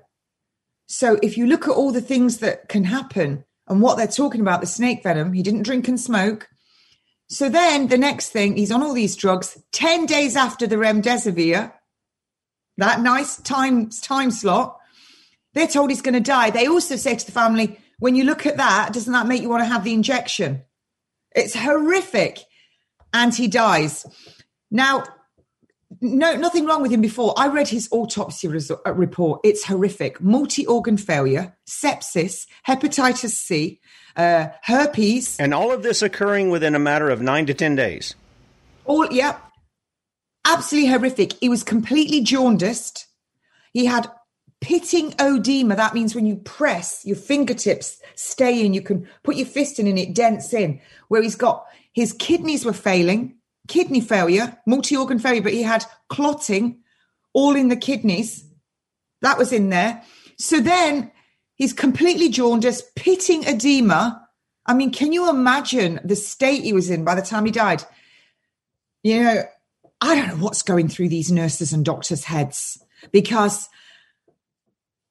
[0.86, 4.40] So if you look at all the things that can happen and what they're talking
[4.40, 6.48] about, the snake venom, he didn't drink and smoke.
[7.28, 9.58] So then the next thing, he's on all these drugs.
[9.72, 11.72] 10 days after the remdesivir,
[12.76, 14.78] that nice time, time slot,
[15.54, 16.50] they're told he's going to die.
[16.50, 19.48] They also say to the family, when you look at that, doesn't that make you
[19.48, 20.62] want to have the injection?
[21.34, 22.40] It's horrific.
[23.12, 24.04] And he dies.
[24.70, 25.04] Now,
[26.00, 27.34] no, nothing wrong with him before.
[27.36, 29.40] I read his autopsy uh, report.
[29.44, 30.20] It's horrific.
[30.20, 33.80] Multi organ failure, sepsis, hepatitis C,
[34.16, 35.38] uh, herpes.
[35.38, 38.14] And all of this occurring within a matter of nine to 10 days.
[38.84, 39.38] All, yeah.
[40.44, 41.34] Absolutely horrific.
[41.34, 43.06] He was completely jaundiced.
[43.72, 44.08] He had
[44.60, 45.76] pitting oedema.
[45.76, 49.86] That means when you press, your fingertips stay in, you can put your fist in
[49.86, 50.80] and it dents in.
[51.08, 55.84] Where he's got his kidneys were failing kidney failure, multi organ failure, but he had
[56.08, 56.80] clotting
[57.32, 58.44] all in the kidneys.
[59.22, 60.02] That was in there.
[60.38, 61.10] So then
[61.54, 64.26] he's completely jaundiced, pitting edema.
[64.66, 67.82] I mean, can you imagine the state he was in by the time he died?
[69.02, 69.42] You know,
[70.00, 73.68] I don't know what's going through these nurses and doctors' heads because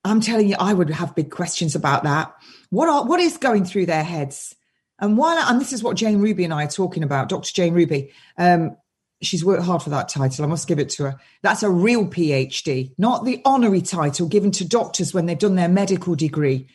[0.04, 2.34] I'm telling you, I would have big questions about that.
[2.70, 4.56] What are what is going through their heads?
[5.00, 7.52] And while, and this is what Jane Ruby and I are talking about, Dr.
[7.54, 8.12] Jane Ruby.
[8.38, 8.78] Um,
[9.22, 10.46] she's worked hard for that title.
[10.46, 11.20] I must give it to her.
[11.42, 15.70] That's a real PhD, not the honorary title given to doctors when they've done their
[15.70, 16.68] medical degree.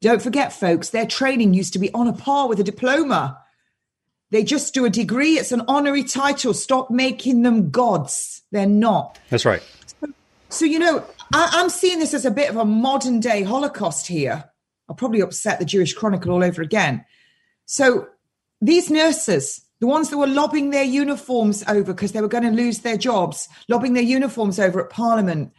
[0.00, 3.40] Don't forget, folks, their training used to be on a par with a diploma.
[4.30, 5.38] They just do a degree.
[5.38, 6.54] It's an honorary title.
[6.54, 8.42] Stop making them gods.
[8.52, 9.18] They're not.
[9.30, 9.62] That's right.
[10.00, 10.06] So,
[10.50, 14.06] so you know, I, I'm seeing this as a bit of a modern day Holocaust
[14.06, 14.44] here.
[14.88, 17.04] I'll probably upset the Jewish Chronicle all over again.
[17.70, 18.08] So
[18.62, 22.50] these nurses, the ones that were lobbing their uniforms over because they were going to
[22.50, 25.52] lose their jobs, lobbing their uniforms over at Parliament,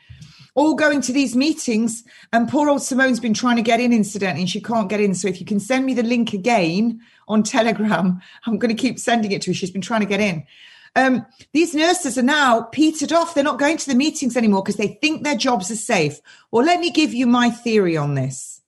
[0.56, 2.04] all going to these meetings.
[2.34, 5.13] And poor old Simone's been trying to get in, incidentally, and she can't get in.
[5.13, 8.98] So if you can send me the link again on Telegram, I'm going to keep
[8.98, 9.54] sending it to her.
[9.54, 10.48] She's been trying to get in.
[10.95, 13.36] Um, these nurses are now petered off.
[13.36, 16.19] They're not going to the meetings anymore because they think their jobs are safe.
[16.50, 18.59] Well, let me give you my theory on this.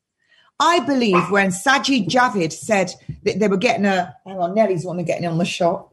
[0.62, 2.94] I believe when Sajid Javid said
[3.24, 5.90] that they were getting a, hang on, Nellie's one get in on the shot.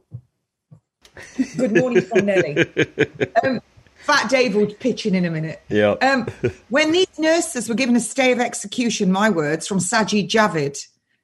[1.57, 2.67] Good morning from Nelly.
[3.43, 3.61] Um,
[3.97, 5.63] Fat Dave will pitch in in a minute.
[5.69, 5.93] Yeah.
[6.01, 6.27] Um,
[6.71, 10.79] when these nurses were given a stay of execution, my words from Sajid Javid,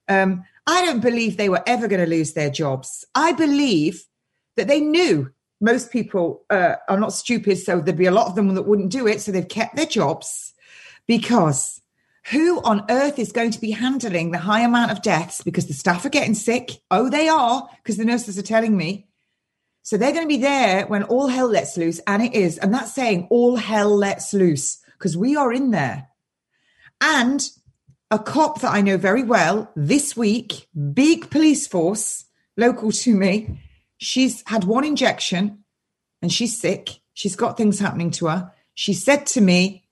[0.09, 3.05] um, I don't believe they were ever going to lose their jobs.
[3.15, 4.05] I believe
[4.57, 5.31] that they knew
[5.61, 8.91] most people uh, are not stupid, so there'd be a lot of them that wouldn't
[8.91, 9.21] do it.
[9.21, 10.53] So they've kept their jobs
[11.07, 11.81] because
[12.31, 15.75] who on earth is going to be handling the high amount of deaths because the
[15.75, 16.71] staff are getting sick?
[16.91, 19.09] Oh, they are, because the nurses are telling me.
[19.83, 22.57] So they're going to be there when all hell lets loose, and it is.
[22.57, 26.09] And that's saying all hell lets loose because we are in there.
[27.01, 27.47] And
[28.11, 32.25] a cop that I know very well this week, big police force
[32.57, 33.61] local to me,
[33.99, 35.65] she's had one injection
[36.23, 36.89] and she's sick.
[37.13, 38.53] She's got things happening to her.
[38.75, 39.84] She said to me,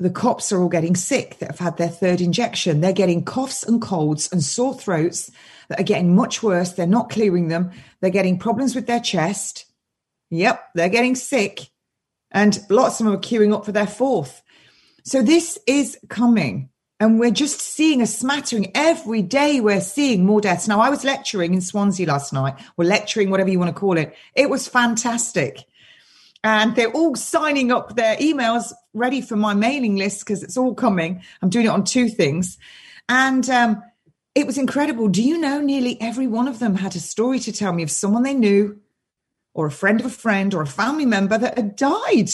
[0.00, 2.80] the cops are all getting sick that have had their third injection.
[2.80, 5.30] They're getting coughs and colds and sore throats
[5.68, 6.72] that are getting much worse.
[6.72, 7.70] They're not clearing them.
[8.00, 9.66] They're getting problems with their chest.
[10.30, 11.68] Yep, they're getting sick.
[12.30, 14.42] And lots of them are queuing up for their fourth.
[15.04, 16.70] So this is coming.
[16.98, 19.60] And we're just seeing a smattering every day.
[19.60, 20.68] We're seeing more deaths.
[20.68, 23.96] Now, I was lecturing in Swansea last night, or lecturing, whatever you want to call
[23.96, 24.14] it.
[24.34, 25.64] It was fantastic.
[26.42, 30.74] And they're all signing up their emails ready for my mailing list because it's all
[30.74, 31.22] coming.
[31.42, 32.56] I'm doing it on two things.
[33.08, 33.82] And um,
[34.34, 35.08] it was incredible.
[35.08, 37.90] Do you know nearly every one of them had a story to tell me of
[37.90, 38.80] someone they knew,
[39.52, 42.30] or a friend of a friend, or a family member that had died?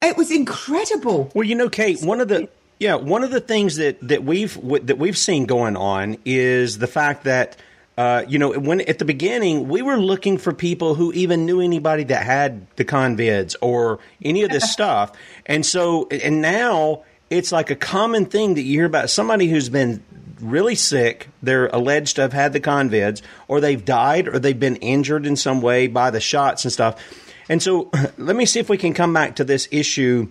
[0.00, 1.30] It was incredible.
[1.34, 2.48] Well, you know, Kate, one of the
[2.78, 6.86] yeah, one of the things that that we've that we've seen going on is the
[6.86, 7.56] fact that
[7.96, 11.60] uh, you know when at the beginning we were looking for people who even knew
[11.60, 15.12] anybody that had the convids or any of this stuff,
[15.46, 19.68] and so and now it's like a common thing that you hear about somebody who's
[19.68, 20.02] been
[20.40, 24.76] really sick, they're alleged to have had the convids, or they've died, or they've been
[24.76, 27.00] injured in some way by the shots and stuff.
[27.48, 30.28] And so let me see if we can come back to this issue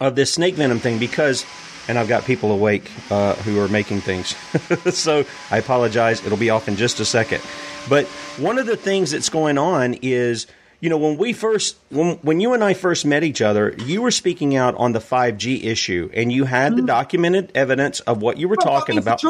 [0.00, 1.44] of this snake venom thing because,
[1.88, 4.34] and I've got people awake uh, who are making things.
[4.96, 6.24] so I apologize.
[6.24, 7.42] It'll be off in just a second.
[7.88, 8.06] But
[8.38, 10.46] one of the things that's going on is,
[10.80, 14.02] you know, when we first, when, when you and I first met each other, you
[14.02, 16.80] were speaking out on the 5G issue and you had mm-hmm.
[16.80, 19.22] the documented evidence of what you were well, talking about.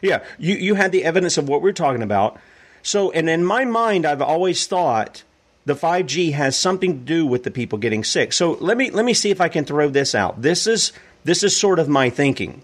[0.00, 2.38] Yeah, you, you had the evidence of what we we're talking about.
[2.82, 5.24] So, and in my mind, I've always thought
[5.68, 8.32] the 5G has something to do with the people getting sick.
[8.32, 10.40] So let me let me see if I can throw this out.
[10.40, 10.92] This is
[11.24, 12.62] this is sort of my thinking.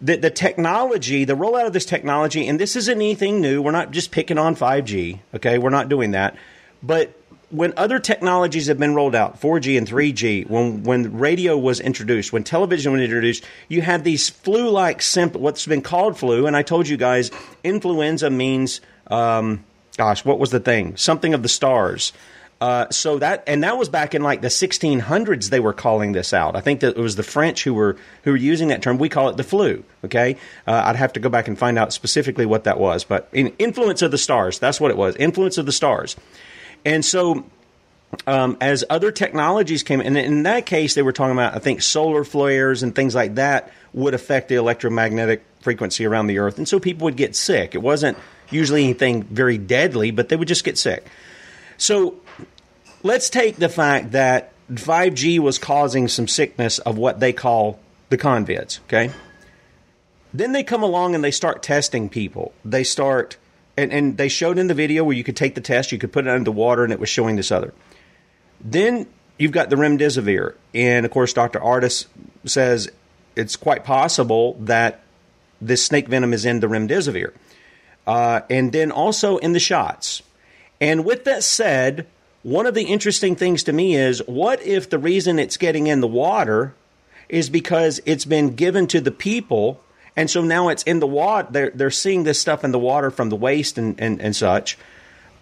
[0.00, 3.62] The, the technology, the rollout of this technology, and this isn't anything new.
[3.62, 5.56] We're not just picking on 5G, okay?
[5.56, 6.36] We're not doing that.
[6.82, 7.18] But
[7.50, 12.32] when other technologies have been rolled out, 4G and 3G, when when radio was introduced,
[12.32, 15.42] when television was introduced, you had these flu-like symptoms.
[15.42, 17.30] What's been called flu, and I told you guys,
[17.64, 19.64] influenza means um,
[19.96, 20.96] gosh, what was the thing?
[20.96, 22.12] Something of the stars.
[22.66, 25.50] Uh, so that and that was back in like the 1600s.
[25.50, 26.56] They were calling this out.
[26.56, 28.98] I think that it was the French who were who were using that term.
[28.98, 29.84] We call it the flu.
[30.04, 33.04] Okay, uh, I'd have to go back and find out specifically what that was.
[33.04, 35.14] But in influence of the stars, that's what it was.
[35.14, 36.16] Influence of the stars.
[36.84, 37.44] And so
[38.26, 41.82] um, as other technologies came, and in that case, they were talking about, I think,
[41.82, 46.66] solar flares and things like that would affect the electromagnetic frequency around the Earth, and
[46.66, 47.76] so people would get sick.
[47.76, 48.18] It wasn't
[48.50, 51.06] usually anything very deadly, but they would just get sick.
[51.78, 52.16] So
[53.02, 57.78] let's take the fact that 5G was causing some sickness of what they call
[58.08, 59.10] the convids, okay?
[60.34, 62.52] Then they come along and they start testing people.
[62.64, 63.36] They start,
[63.76, 66.12] and, and they showed in the video where you could take the test, you could
[66.12, 67.72] put it under water, and it was showing this other.
[68.60, 69.06] Then
[69.38, 70.54] you've got the remdesivir.
[70.74, 71.60] And of course, Dr.
[71.60, 72.06] Ardis
[72.44, 72.90] says
[73.34, 75.00] it's quite possible that
[75.60, 77.32] this snake venom is in the remdesivir
[78.06, 80.22] uh, and then also in the shots.
[80.80, 82.06] And with that said,
[82.46, 86.00] one of the interesting things to me is what if the reason it's getting in
[86.00, 86.76] the water
[87.28, 89.80] is because it's been given to the people,
[90.14, 91.48] and so now it's in the water.
[91.50, 94.78] They're, they're seeing this stuff in the water from the waste and, and, and such.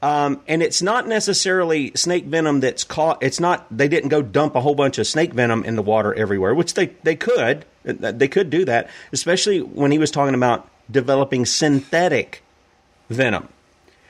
[0.02, 3.22] Um, and it's not necessarily snake venom that's caught.
[3.22, 3.66] It's not.
[3.70, 6.72] They didn't go dump a whole bunch of snake venom in the water everywhere, which
[6.72, 7.66] they they could.
[7.84, 12.42] They could do that, especially when he was talking about developing synthetic
[13.10, 13.50] venom.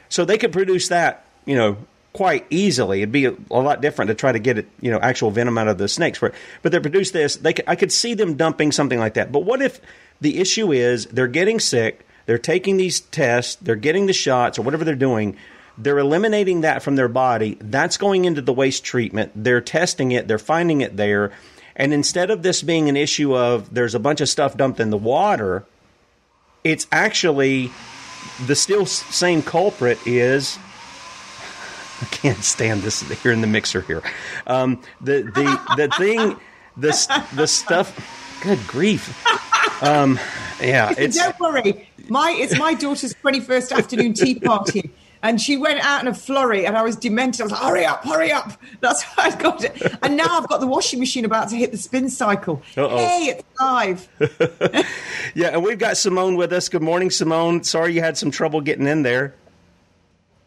[0.09, 1.77] So they could produce that, you know,
[2.15, 3.03] quite easily.
[3.03, 5.69] It'd be a, lot different to try to get it, you know, actual venom out
[5.69, 6.21] of the snakes.
[6.21, 7.37] But they produce this.
[7.37, 9.33] They could, I could see them dumping something like that.
[9.33, 9.81] But what if
[10.21, 14.63] the issue is they're getting sick, they're taking these tests, they're getting the shots or
[14.63, 15.37] whatever they're doing.
[15.77, 17.59] They're eliminating that from their body.
[17.61, 19.33] That's going into the waste treatment.
[19.35, 20.29] They're testing it.
[20.29, 21.33] They're finding it there.
[21.75, 24.91] And instead of this being an issue of there's a bunch of stuff dumped in
[24.91, 25.65] the water,
[26.63, 27.73] it's actually
[28.47, 30.59] the still same culprit is
[32.05, 34.03] I can't stand this here in the mixer here.
[34.47, 36.37] Um, the the the thing
[36.77, 38.41] the the stuff.
[38.43, 39.27] Good grief.
[39.83, 40.21] Um,
[40.61, 41.89] yeah, it's, don't worry.
[42.09, 44.91] My it's my daughter's twenty first afternoon tea party,
[45.23, 47.41] and she went out in a flurry, and I was demented.
[47.41, 49.97] I was like, "Hurry up, hurry up!" That's how I got it.
[50.03, 52.61] And now I've got the washing machine about to hit the spin cycle.
[52.77, 52.99] Uh-oh.
[52.99, 54.09] Hey, it's live.
[55.35, 56.69] yeah, and we've got Simone with us.
[56.69, 57.65] Good morning, Simone.
[57.65, 59.35] Sorry you had some trouble getting in there.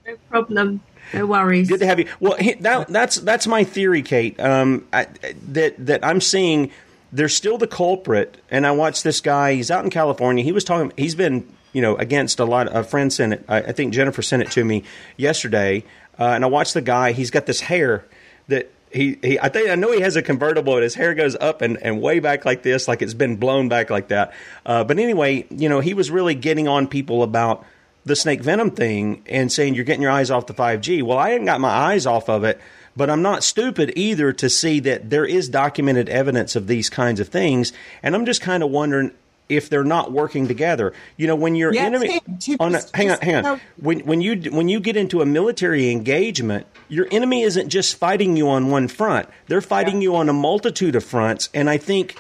[0.06, 0.82] No problem.
[1.14, 1.70] No worries.
[1.70, 2.08] Good to have you.
[2.20, 4.40] Well, that, that's that's my theory, Kate.
[4.40, 5.08] Um, I,
[5.50, 6.72] that that I'm seeing
[7.12, 9.54] there's still the culprit, and I watched this guy.
[9.54, 10.44] He's out in California.
[10.44, 10.92] He was talking.
[10.98, 12.76] He's been you know, against a lot.
[12.76, 13.46] A friend sent it.
[13.48, 14.84] I, I think Jennifer sent it to me
[15.16, 15.84] yesterday,
[16.20, 17.12] uh, and I watched the guy.
[17.12, 18.04] He's got this hair
[18.48, 21.36] that he, he I think I know he has a convertible and his hair goes
[21.36, 24.34] up and, and way back like this, like it's been blown back like that.
[24.66, 27.64] Uh, but anyway, you know, he was really getting on people about
[28.08, 31.04] the snake venom thing and saying you're getting your eyes off the 5G.
[31.04, 32.60] Well, I hadn't got my eyes off of it,
[32.96, 37.20] but I'm not stupid either to see that there is documented evidence of these kinds
[37.20, 37.74] of things.
[38.02, 39.12] And I'm just kind of wondering
[39.50, 40.94] if they're not working together.
[41.16, 42.20] You know, when your Yeah, enemy
[42.60, 43.62] on a, hang on, hang on.
[43.78, 48.36] When when you when you get into a military engagement, your enemy isn't just fighting
[48.36, 49.30] you on one front.
[49.48, 52.18] They're fighting you on a multitude of fronts, and I think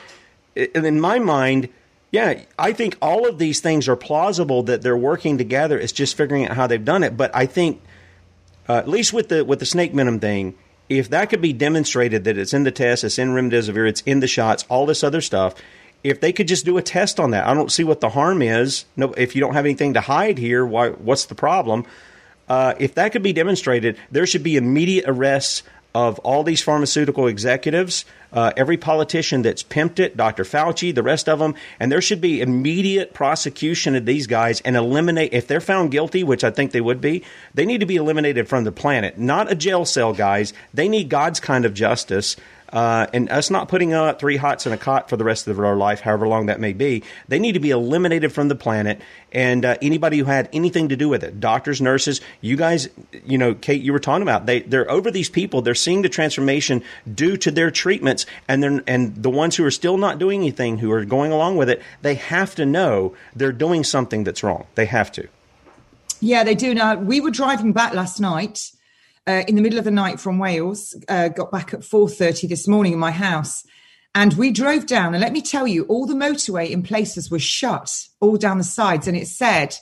[0.55, 1.69] in my mind,
[2.11, 5.77] yeah, I think all of these things are plausible that they're working together.
[5.77, 7.17] It's just figuring out how they've done it.
[7.17, 7.81] But I think
[8.69, 10.55] uh, at least with the with the snake venom thing,
[10.89, 14.19] if that could be demonstrated that it's in the test, it's in remdesivir, it's in
[14.21, 15.55] the shots, all this other stuff.
[16.03, 18.41] If they could just do a test on that, I don't see what the harm
[18.41, 18.85] is.
[18.95, 20.89] No, if you don't have anything to hide here, why?
[20.89, 21.85] What's the problem?
[22.47, 25.63] Uh, if that could be demonstrated, there should be immediate arrests
[25.97, 30.43] of all these pharmaceutical executives, uh, every politician that's pimped it, Dr.
[30.43, 34.75] Fauci, the rest of them, and there should be immediate prosecution of these guys and
[34.75, 37.23] eliminate, if they're found guilty, which I think they would be,
[37.55, 39.17] they need to be eliminated from the planet.
[39.17, 40.53] Not a jail cell, guys.
[40.71, 42.35] They need God's kind of justice.
[42.71, 45.59] Uh, and us not putting up three hots in a cot for the rest of
[45.59, 49.01] our life, however long that may be, they need to be eliminated from the planet.
[49.31, 52.89] And uh, anybody who had anything to do with it, doctors, nurses, you guys,
[53.25, 55.61] you know, Kate, you were talking about they they're over these people.
[55.61, 59.71] They're seeing the transformation due to their treatments, and then and the ones who are
[59.71, 63.51] still not doing anything, who are going along with it, they have to know they're
[63.51, 64.65] doing something that's wrong.
[64.75, 65.27] They have to.
[66.19, 66.73] Yeah, they do.
[66.73, 68.71] Now, we were driving back last night
[69.27, 72.67] uh, in the middle of the night from Wales, uh, got back at 4.30 this
[72.67, 73.65] morning in my house.
[74.15, 77.43] And we drove down, and let me tell you, all the motorway in places was
[77.43, 79.07] shut, all down the sides.
[79.07, 79.75] And it said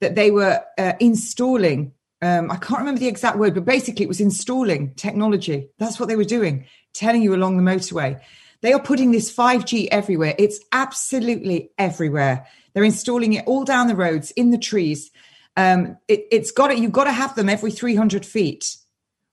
[0.00, 4.08] that they were uh, installing, um, I can't remember the exact word, but basically it
[4.08, 5.70] was installing technology.
[5.78, 8.20] That's what they were doing, telling you along the motorway.
[8.62, 10.34] They are putting this 5G everywhere.
[10.38, 12.46] It's absolutely everywhere.
[12.74, 15.11] They're installing it all down the roads, in the trees.
[15.56, 16.78] Um, it, it's got it.
[16.78, 18.76] You've got to have them every 300 feet.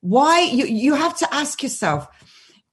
[0.02, 0.42] Why?
[0.42, 2.08] You, you have to ask yourself,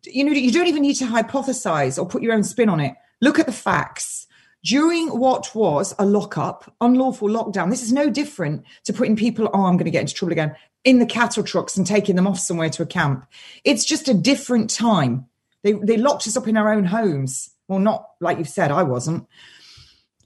[0.05, 2.94] you know, you don't even need to hypothesize or put your own spin on it.
[3.20, 4.26] Look at the facts.
[4.64, 9.64] During what was a lockup, unlawful lockdown, this is no different to putting people, oh,
[9.64, 12.38] I'm going to get into trouble again, in the cattle trucks and taking them off
[12.38, 13.26] somewhere to a camp.
[13.64, 15.26] It's just a different time.
[15.62, 17.51] They, they locked us up in our own homes.
[17.68, 19.26] Well, not like you've said, I wasn't.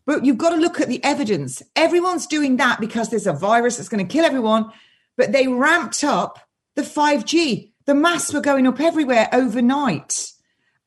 [0.06, 1.62] But you've got to look at the evidence.
[1.76, 4.70] Everyone's doing that because there's a virus that's going to kill everyone.
[5.16, 6.38] But they ramped up
[6.76, 7.72] the 5G.
[7.86, 10.32] The masks were going up everywhere overnight.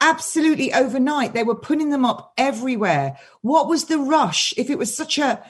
[0.02, 1.34] Absolutely overnight.
[1.34, 3.18] They were putting them up everywhere.
[3.42, 4.54] What was the rush?
[4.58, 5.44] If it was such a,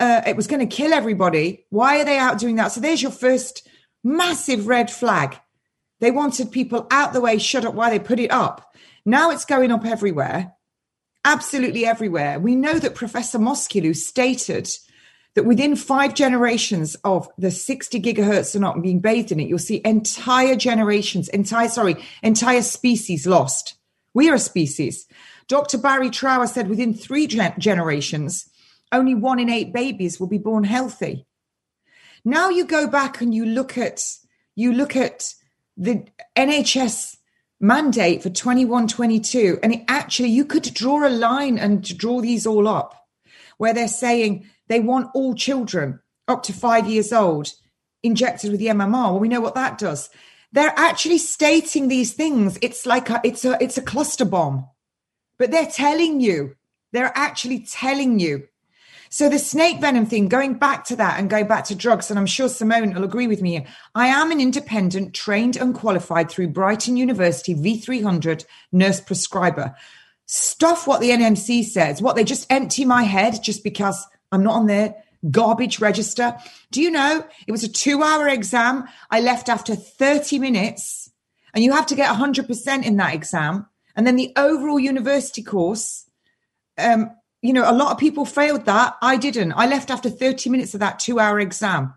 [0.00, 2.72] uh, it was going to kill everybody, why are they out doing that?
[2.72, 3.68] So there's your first
[4.04, 5.38] massive red flag.
[6.00, 8.74] They wanted people out the way, shut up while they put it up.
[9.04, 10.54] Now it's going up everywhere
[11.24, 12.38] absolutely everywhere.
[12.38, 14.68] We know that Professor Moskulu stated
[15.34, 19.58] that within five generations of the 60 gigahertz are not being bathed in it, you'll
[19.58, 23.74] see entire generations, entire, sorry, entire species lost.
[24.14, 25.06] We are a species.
[25.46, 25.78] Dr.
[25.78, 28.48] Barry Trower said within three gen- generations,
[28.90, 31.26] only one in eight babies will be born healthy.
[32.24, 34.02] Now you go back and you look at
[34.54, 35.34] you look at
[35.76, 36.04] the
[36.36, 37.17] NHS
[37.60, 42.46] mandate for 21 22 and it actually you could draw a line and draw these
[42.46, 43.06] all up
[43.56, 45.98] where they're saying they want all children
[46.28, 47.52] up to five years old
[48.02, 50.10] injected with the mmr well we know what that does.
[50.52, 52.58] They're actually stating these things.
[52.62, 54.66] It's like a it's a it's a cluster bomb.
[55.38, 56.56] But they're telling you
[56.92, 58.48] they're actually telling you
[59.10, 62.18] so the snake venom thing, going back to that and going back to drugs, and
[62.18, 63.66] I'm sure Simone will agree with me.
[63.94, 69.74] I am an independent, trained and qualified through Brighton University V300 nurse prescriber.
[70.26, 74.54] Stuff what the NMC says, what they just empty my head just because I'm not
[74.54, 74.94] on their
[75.30, 76.36] garbage register.
[76.70, 78.84] Do you know it was a two hour exam?
[79.10, 81.10] I left after 30 minutes,
[81.54, 83.66] and you have to get 100% in that exam.
[83.96, 86.08] And then the overall university course,
[86.76, 87.10] um,
[87.42, 88.96] you know, a lot of people failed that.
[89.00, 89.52] I didn't.
[89.52, 91.94] I left after 30 minutes of that two hour exam.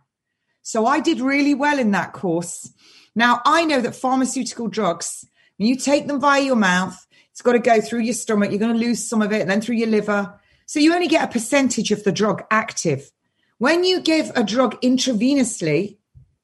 [0.61, 2.71] So I did really well in that course.
[3.15, 5.25] Now, I know that pharmaceutical drugs,
[5.57, 8.51] when you take them via your mouth, it's got to go through your stomach.
[8.51, 10.39] You're going to lose some of it and then through your liver.
[10.67, 13.11] So you only get a percentage of the drug active.
[13.57, 15.97] When you give a drug intravenously,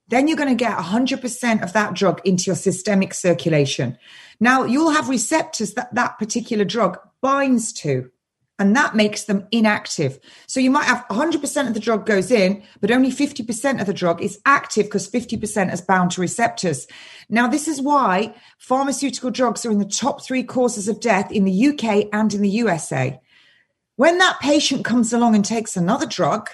[0.07, 3.97] then you're going to get 100% of that drug into your systemic circulation.
[4.39, 8.09] Now, you'll have receptors that that particular drug binds to
[8.59, 10.19] and that makes them inactive.
[10.47, 13.93] So you might have 100% of the drug goes in, but only 50% of the
[13.93, 16.87] drug is active because 50% is bound to receptors.
[17.29, 21.43] Now, this is why pharmaceutical drugs are in the top three causes of death in
[21.45, 23.19] the UK and in the USA.
[23.95, 26.49] When that patient comes along and takes another drug,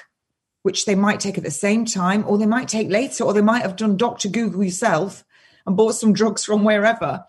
[0.64, 3.42] which they might take at the same time, or they might take later, or they
[3.42, 4.30] might have done Dr.
[4.30, 5.24] Google yourself
[5.66, 7.26] and bought some drugs from wherever.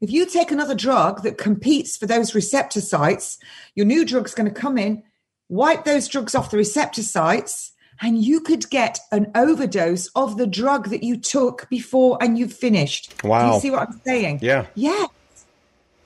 [0.00, 3.38] If you take another drug that competes for those receptor sites,
[3.74, 5.02] your new drug's going to come in,
[5.48, 7.72] wipe those drugs off the receptor sites,
[8.02, 12.52] and you could get an overdose of the drug that you took before and you've
[12.52, 13.14] finished.
[13.24, 13.48] Wow.
[13.48, 14.40] Do you see what I'm saying?
[14.42, 14.66] Yeah.
[14.74, 15.06] Yeah.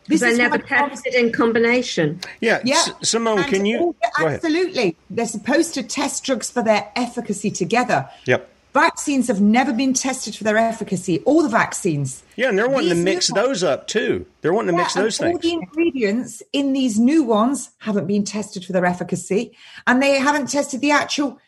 [0.07, 2.21] This they never tested in combination.
[2.41, 2.61] Yeah.
[2.65, 2.77] Yeah.
[2.77, 3.95] S- Simone, can you?
[4.19, 4.27] Go.
[4.27, 4.97] Absolutely.
[5.09, 8.09] They're supposed to test drugs for their efficacy together.
[8.27, 8.50] Yep.
[8.73, 11.21] Vaccines have never been tested for their efficacy.
[11.25, 12.23] All the vaccines.
[12.37, 14.27] Yeah, and they're wanting to mix those up too.
[14.41, 15.33] They're wanting to mix those things.
[15.33, 19.57] All the ingredients in these new ones haven't been tested for their efficacy,
[19.87, 21.39] and they haven't tested the actual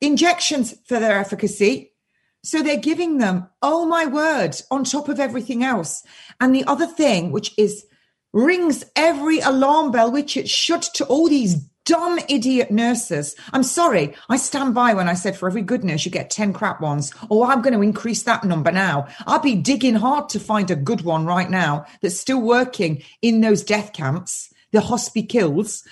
[0.00, 1.92] injections for their efficacy.
[2.44, 6.04] So they're giving them, oh my word, on top of everything else.
[6.40, 7.86] And the other thing, which is
[8.32, 13.34] rings every alarm bell, which it should to all these dumb idiot nurses.
[13.52, 16.52] I'm sorry, I stand by when I said for every good nurse you get 10
[16.52, 17.12] crap ones.
[17.30, 19.06] Oh, I'm going to increase that number now.
[19.26, 23.40] I'll be digging hard to find a good one right now that's still working in
[23.40, 25.84] those death camps, the hospitals.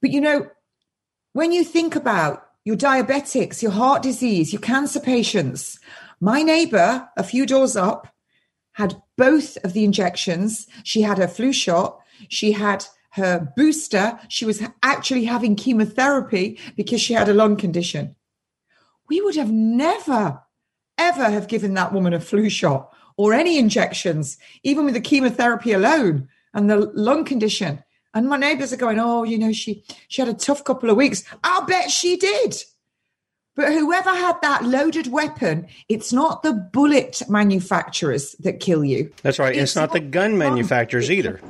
[0.00, 0.48] But you know,
[1.32, 5.78] when you think about your diabetics, your heart disease, your cancer patients,
[6.20, 8.08] my neighbor a few doors up
[8.72, 10.66] had both of the injections.
[10.84, 12.00] She had her flu shot.
[12.28, 14.18] She had her booster.
[14.28, 18.16] She was actually having chemotherapy because she had a lung condition.
[19.08, 20.42] We would have never,
[20.98, 25.72] ever have given that woman a flu shot or any injections, even with the chemotherapy
[25.72, 27.82] alone and the lung condition.
[28.14, 30.96] And my neighbors are going, oh, you know, she she had a tough couple of
[30.96, 31.22] weeks.
[31.44, 32.56] I'll bet she did.
[33.56, 39.12] But whoever had that loaded weapon, it's not the bullet manufacturers that kill you.
[39.22, 39.54] That's right.
[39.54, 41.40] It's, not the gun manufacturers either.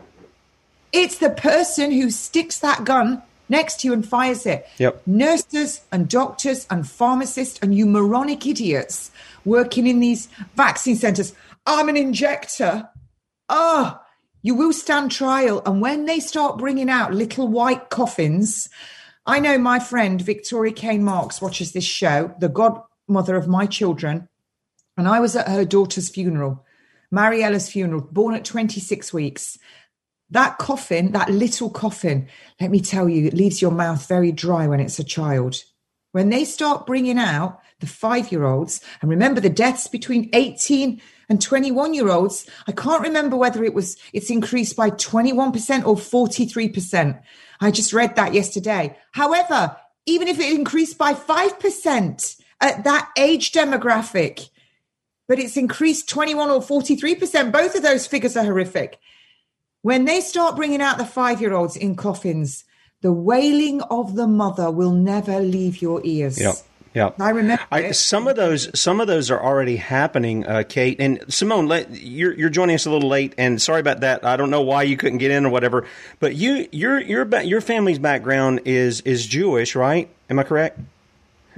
[0.92, 4.66] It's the person who sticks that gun next to you and fires it.
[4.78, 5.02] Yep.
[5.06, 9.10] Nurses and doctors and pharmacists and you moronic idiots
[9.44, 11.34] working in these vaccine centers.
[11.66, 12.88] I'm an injector.
[13.48, 14.02] Ah,
[14.42, 15.62] you will stand trial.
[15.66, 18.68] And when they start bringing out little white coffins,
[19.26, 24.28] I know my friend Victoria Kane Marks watches this show, the godmother of my children,
[24.96, 26.64] and I was at her daughter's funeral,
[27.12, 29.58] Mariella's funeral, born at 26 weeks.
[30.30, 32.28] That coffin, that little coffin,
[32.60, 35.64] let me tell you, it leaves your mouth very dry when it's a child.
[36.12, 41.00] When they start bringing out the five year olds, and remember the deaths between 18
[41.28, 45.96] and 21 year olds, I can't remember whether it was, it's increased by 21% or
[45.96, 47.22] 43%.
[47.60, 48.96] I just read that yesterday.
[49.12, 49.76] However,
[50.06, 54.50] even if it increased by 5% at that age demographic,
[55.28, 58.98] but it's increased 21 or 43%, both of those figures are horrific.
[59.82, 62.64] When they start bringing out the five year olds in coffins,
[63.00, 66.38] the wailing of the mother will never leave your ears.
[66.38, 66.54] Yep.
[66.92, 67.62] Yeah, I remember.
[67.70, 71.68] I, some of those, some of those are already happening, uh, Kate and Simone.
[71.68, 74.24] Let, you're you're joining us a little late, and sorry about that.
[74.24, 75.86] I don't know why you couldn't get in or whatever.
[76.18, 80.10] But you, your your your family's background is is Jewish, right?
[80.28, 80.80] Am I correct?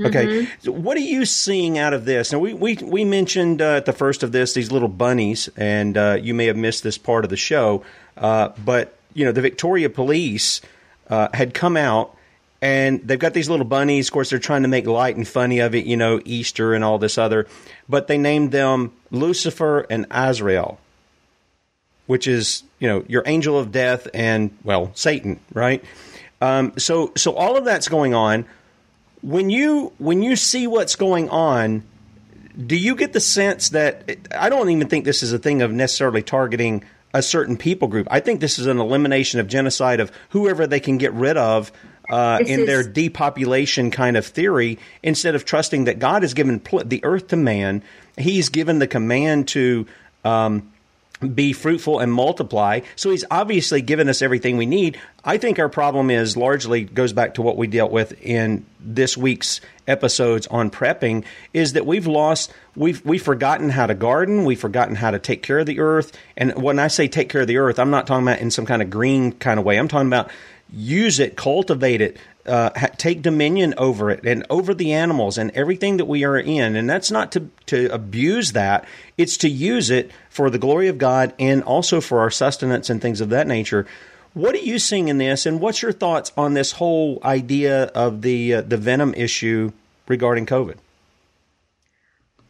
[0.00, 0.26] Okay.
[0.26, 0.50] Mm-hmm.
[0.60, 2.32] So what are you seeing out of this?
[2.32, 5.96] Now, we, we, we mentioned uh, at the first of this these little bunnies, and
[5.96, 7.84] uh, you may have missed this part of the show,
[8.16, 10.60] uh, but you know the Victoria Police
[11.08, 12.16] uh, had come out,
[12.62, 14.08] and they've got these little bunnies.
[14.08, 16.82] Of course, they're trying to make light and funny of it, you know, Easter and
[16.82, 17.46] all this other,
[17.88, 20.78] but they named them Lucifer and Azrael,
[22.06, 25.84] which is you know your angel of death and well Satan, right?
[26.40, 28.46] Um, so so all of that's going on
[29.22, 31.82] when you when you see what's going on
[32.66, 35.72] do you get the sense that i don't even think this is a thing of
[35.72, 38.08] necessarily targeting a certain people group.
[38.10, 41.70] I think this is an elimination of genocide of whoever they can get rid of
[42.10, 46.58] uh, in is- their depopulation kind of theory instead of trusting that god has given
[46.60, 47.82] pl- the earth to man.
[48.16, 49.86] He's given the command to
[50.24, 50.71] um,
[51.28, 52.80] be fruitful and multiply.
[52.96, 54.98] So he's obviously given us everything we need.
[55.24, 59.16] I think our problem is largely goes back to what we dealt with in this
[59.16, 64.60] week's episodes on prepping is that we've lost we've we've forgotten how to garden, we've
[64.60, 66.12] forgotten how to take care of the earth.
[66.36, 68.66] And when I say take care of the earth, I'm not talking about in some
[68.66, 69.78] kind of green kind of way.
[69.78, 70.30] I'm talking about
[70.72, 72.16] use it, cultivate it,
[72.46, 76.76] uh, take dominion over it and over the animals and everything that we are in.
[76.76, 78.84] And that's not to, to abuse that,
[79.16, 83.00] it's to use it for the glory of God and also for our sustenance and
[83.00, 83.86] things of that nature.
[84.34, 88.22] What are you seeing in this, and what's your thoughts on this whole idea of
[88.22, 89.72] the uh, the venom issue
[90.08, 90.76] regarding COVID?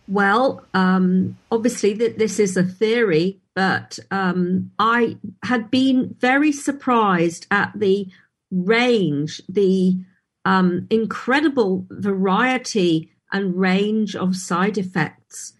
[0.07, 7.49] Well, um, obviously, that this is a theory, but um, I had been very surprised
[7.51, 8.07] at the
[8.53, 9.99] range, the
[10.45, 15.55] um, incredible variety and range of side effects.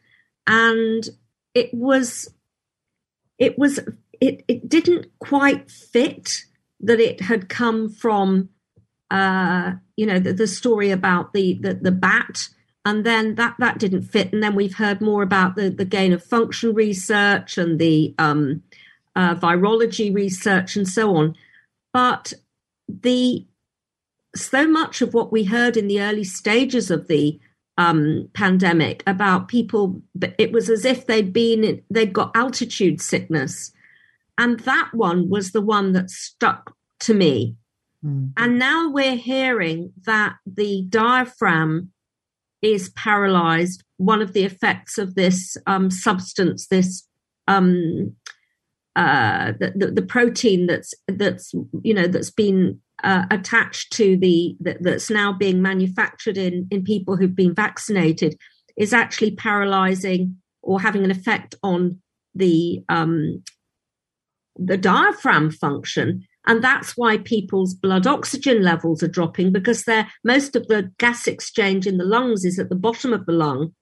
[0.47, 1.09] And
[1.55, 2.33] it was
[3.39, 3.81] it was
[4.21, 6.45] it, it didn't quite fit
[6.81, 8.51] that it had come from
[9.11, 12.49] uh, you know the, the story about the, the the bat.
[12.85, 14.33] And then that that didn't fit.
[14.33, 18.65] And then we've heard more about the the gain of function research and the um,
[19.15, 21.37] uh, virology research and so on.
[21.93, 22.33] But
[23.03, 23.47] the
[24.35, 27.39] so much of what we heard in the early stages of the
[27.79, 30.03] um, pandemic about people
[30.39, 33.73] it was as if they'd been they'd got altitude sickness.
[34.39, 37.57] And that one was the one that stuck to me.
[38.05, 38.31] Mm-hmm.
[38.37, 41.93] and now we're hearing that the diaphragm
[42.61, 43.85] is paralyzed.
[43.97, 47.07] One of the effects of this um, substance this
[47.47, 48.17] um,
[48.97, 54.55] uh, the, the, the, protein that's that's you know that's been uh, attached to the
[54.61, 58.37] that, that's now being manufactured in in people who've been vaccinated
[58.77, 62.01] is actually paralyzing or having an effect on
[62.35, 63.43] the um,
[64.57, 66.27] the diaphragm function.
[66.47, 71.29] And that's why people's blood oxygen levels are dropping because they're most of the gas
[71.29, 73.73] exchange in the lungs is at the bottom of the lung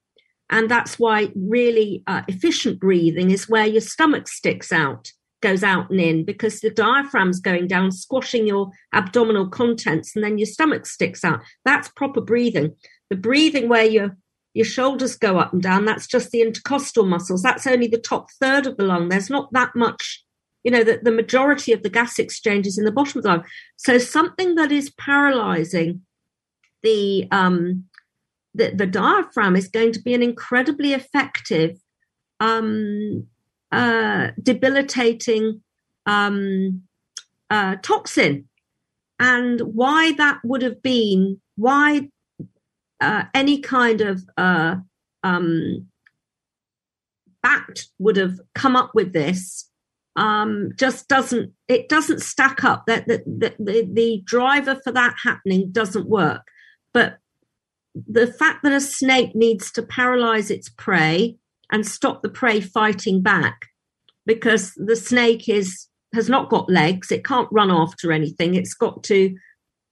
[0.51, 5.91] and that's why really uh, efficient breathing is where your stomach sticks out goes out
[5.91, 10.87] and in because the diaphragm's going down, squashing your abdominal contents, and then your stomach
[10.87, 11.41] sticks out.
[11.65, 12.77] That's proper breathing.
[13.09, 14.17] The breathing where your
[14.53, 17.43] your shoulders go up and down, that's just the intercostal muscles.
[17.43, 19.09] That's only the top third of the lung.
[19.09, 20.25] There's not that much,
[20.65, 23.29] you know, the, the majority of the gas exchange is in the bottom of the
[23.29, 23.45] lung.
[23.77, 26.03] So something that is paralyzing
[26.83, 27.85] the um
[28.55, 31.77] the, the diaphragm is going to be an incredibly effective
[32.41, 33.27] um
[33.73, 35.63] uh, debilitating
[36.07, 36.83] um,
[37.51, 38.49] uh, toxin.
[39.19, 42.09] And why that would have been, why
[43.01, 44.77] uh, any kind of uh,
[45.23, 45.87] um,
[47.43, 49.69] bat would have come up with this
[50.17, 55.15] um, just doesn't it doesn't stack up that the, the, the, the driver for that
[55.23, 56.43] happening doesn't work
[56.93, 57.20] but
[58.07, 61.37] the fact that a snake needs to paralyze its prey
[61.73, 63.67] and stop the prey fighting back
[64.27, 69.03] because the snake is has not got legs it can't run after anything it's got
[69.05, 69.35] to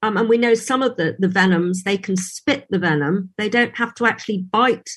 [0.01, 3.49] um, and we know some of the, the venoms they can spit the venom they
[3.49, 4.89] don't have to actually bite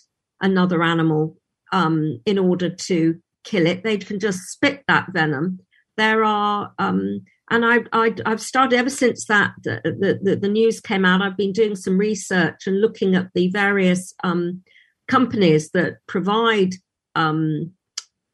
[0.42, 1.38] another animal
[1.72, 5.60] um, in order to kill it they can just spit that venom.
[5.98, 7.22] There are um,
[7.52, 11.22] and I, I, have started ever since that the, the, the, news came out.
[11.22, 14.64] I've been doing some research and looking at the various um,
[15.10, 16.76] companies that provide
[17.14, 17.74] um,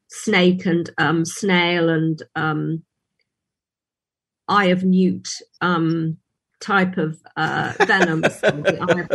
[0.08, 2.84] snake and um, snail and um,
[4.46, 5.28] eye of newt
[5.60, 6.18] um,
[6.60, 8.22] type of uh, venoms.
[8.40, 9.10] the, eye of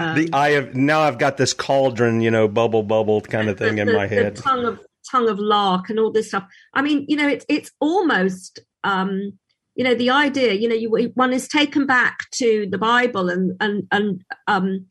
[0.00, 3.58] um, the eye of now I've got this cauldron, you know, bubble bubble kind of
[3.58, 4.34] thing the, in my head.
[4.34, 6.48] tongue of tongue of lark and all this stuff.
[6.72, 9.32] I mean, you know, it's it's almost um,
[9.74, 10.52] you know the idea.
[10.52, 14.86] You know, you one is taken back to the Bible and and and um,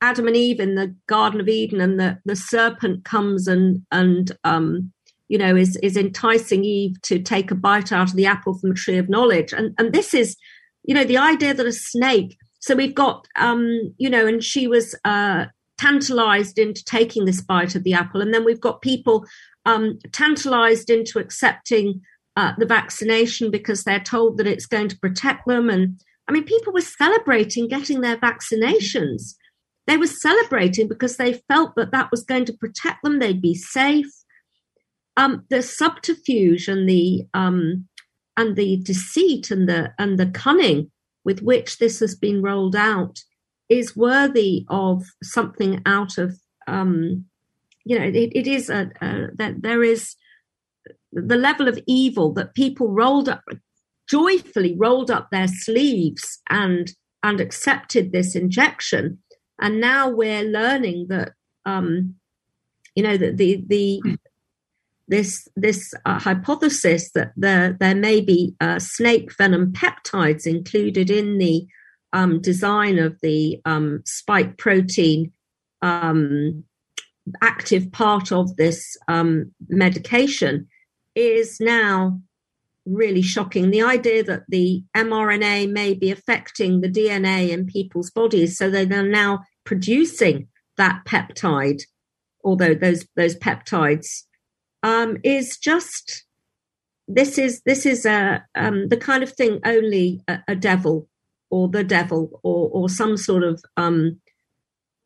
[0.00, 4.32] Adam and Eve in the Garden of Eden, and the, the serpent comes and and
[4.44, 4.92] um,
[5.28, 8.70] you know is is enticing Eve to take a bite out of the apple from
[8.70, 10.36] the tree of knowledge, and and this is
[10.84, 12.36] you know the idea that a snake.
[12.60, 15.46] So we've got um, you know, and she was uh,
[15.78, 19.24] tantalized into taking this bite of the apple, and then we've got people
[19.64, 22.02] um, tantalized into accepting
[22.38, 26.44] uh, the vaccination because they're told that it's going to protect them, and I mean,
[26.44, 29.34] people were celebrating getting their vaccinations.
[29.88, 33.54] They were celebrating because they felt that that was going to protect them, they'd be
[33.54, 34.06] safe.
[35.16, 37.88] Um, the subterfuge and the um,
[38.36, 40.92] and the deceit and the and the cunning
[41.24, 43.18] with which this has been rolled out
[43.68, 47.24] is worthy of something out of um,
[47.84, 50.14] you know it, it is a, a that there is
[51.26, 53.42] the level of evil that people rolled up
[54.08, 56.92] joyfully rolled up their sleeves and
[57.22, 59.18] and accepted this injection.
[59.60, 61.32] And now we're learning that
[61.66, 62.14] um,
[62.94, 64.00] you know that the the
[65.08, 71.38] this this uh, hypothesis that there there may be uh, snake venom peptides included in
[71.38, 71.66] the
[72.12, 75.32] um, design of the um, spike protein
[75.82, 76.64] um,
[77.42, 80.66] active part of this um, medication
[81.18, 82.20] is now
[82.86, 83.70] really shocking.
[83.70, 89.02] The idea that the mRNA may be affecting the DNA in people's bodies, so they're
[89.02, 91.82] now producing that peptide,
[92.44, 94.22] although those those peptides,
[94.82, 96.24] um, is just
[97.06, 101.08] this is this is a um, the kind of thing only a, a, devil
[101.50, 104.20] or the devil or or some sort of um,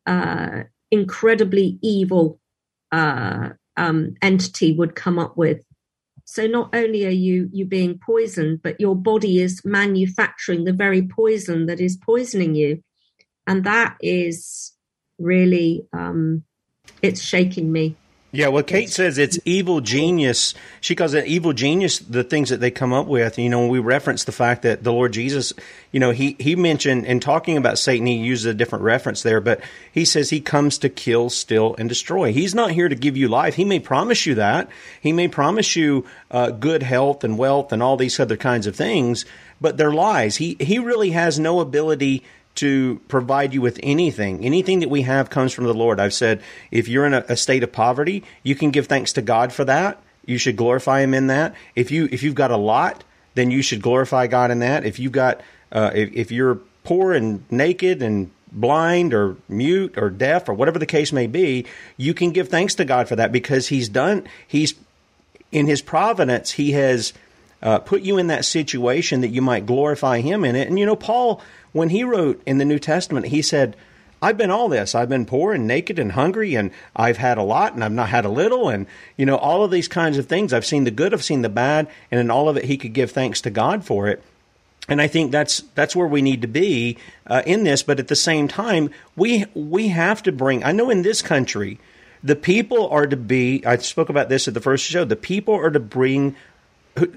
[0.05, 2.39] uh, incredibly evil
[2.91, 5.63] uh, um, entity would come up with.
[6.25, 11.01] So not only are you you being poisoned, but your body is manufacturing the very
[11.01, 12.83] poison that is poisoning you,
[13.45, 14.73] and that is
[15.19, 16.43] really um,
[17.01, 17.95] it's shaking me.
[18.35, 20.55] Yeah, well, Kate says it's evil genius.
[20.81, 23.37] She calls it evil genius, the things that they come up with.
[23.37, 25.53] You know, we reference the fact that the Lord Jesus,
[25.91, 29.39] you know, he, he mentioned in talking about Satan, he uses a different reference there,
[29.39, 29.61] but
[29.91, 32.33] he says he comes to kill, steal, and destroy.
[32.33, 33.53] He's not here to give you life.
[33.53, 34.67] He may promise you that.
[34.99, 38.75] He may promise you uh, good health and wealth and all these other kinds of
[38.75, 39.25] things,
[39.61, 40.37] but they're lies.
[40.37, 42.23] He, he really has no ability
[42.55, 44.45] to provide you with anything.
[44.45, 45.99] Anything that we have comes from the Lord.
[45.99, 46.41] I've said
[46.71, 49.65] if you're in a, a, state of poverty, you can give thanks to God for
[49.65, 50.01] that.
[50.25, 51.55] You should glorify Him in that.
[51.75, 54.85] If you if you've got a lot, then you should glorify God in that.
[54.85, 55.41] If you've got
[55.71, 60.77] uh, if, if you're poor and naked and blind or mute or deaf or whatever
[60.77, 61.65] the case may be,
[61.97, 64.27] you can give thanks to God for that because He's done.
[64.47, 64.75] He's
[65.51, 66.51] in His providence.
[66.51, 67.13] He has.
[67.61, 70.67] Uh, put you in that situation that you might glorify him in it.
[70.67, 71.41] And you know, Paul
[71.73, 73.75] when he wrote in the New Testament, he said,
[74.21, 74.95] I've been all this.
[74.95, 78.07] I've been poor and naked and hungry, and I've had a lot and I've not
[78.07, 80.53] had a little, and you know all of these kinds of things.
[80.53, 82.93] I've seen the good, I've seen the bad, and in all of it, he could
[82.93, 84.23] give thanks to God for it.
[84.87, 86.97] And I think that's that's where we need to be
[87.27, 87.83] uh, in this.
[87.83, 90.63] But at the same time, we we have to bring.
[90.63, 91.77] I know in this country,
[92.23, 93.65] the people are to be.
[93.65, 95.03] I spoke about this at the first show.
[95.03, 96.37] The people are to bring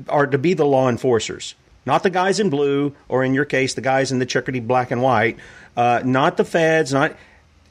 [0.08, 1.54] are to be the law enforcers
[1.86, 4.90] not the guys in blue, or in your case, the guys in the checkered black
[4.90, 5.38] and white,
[5.76, 7.16] uh, not the feds, not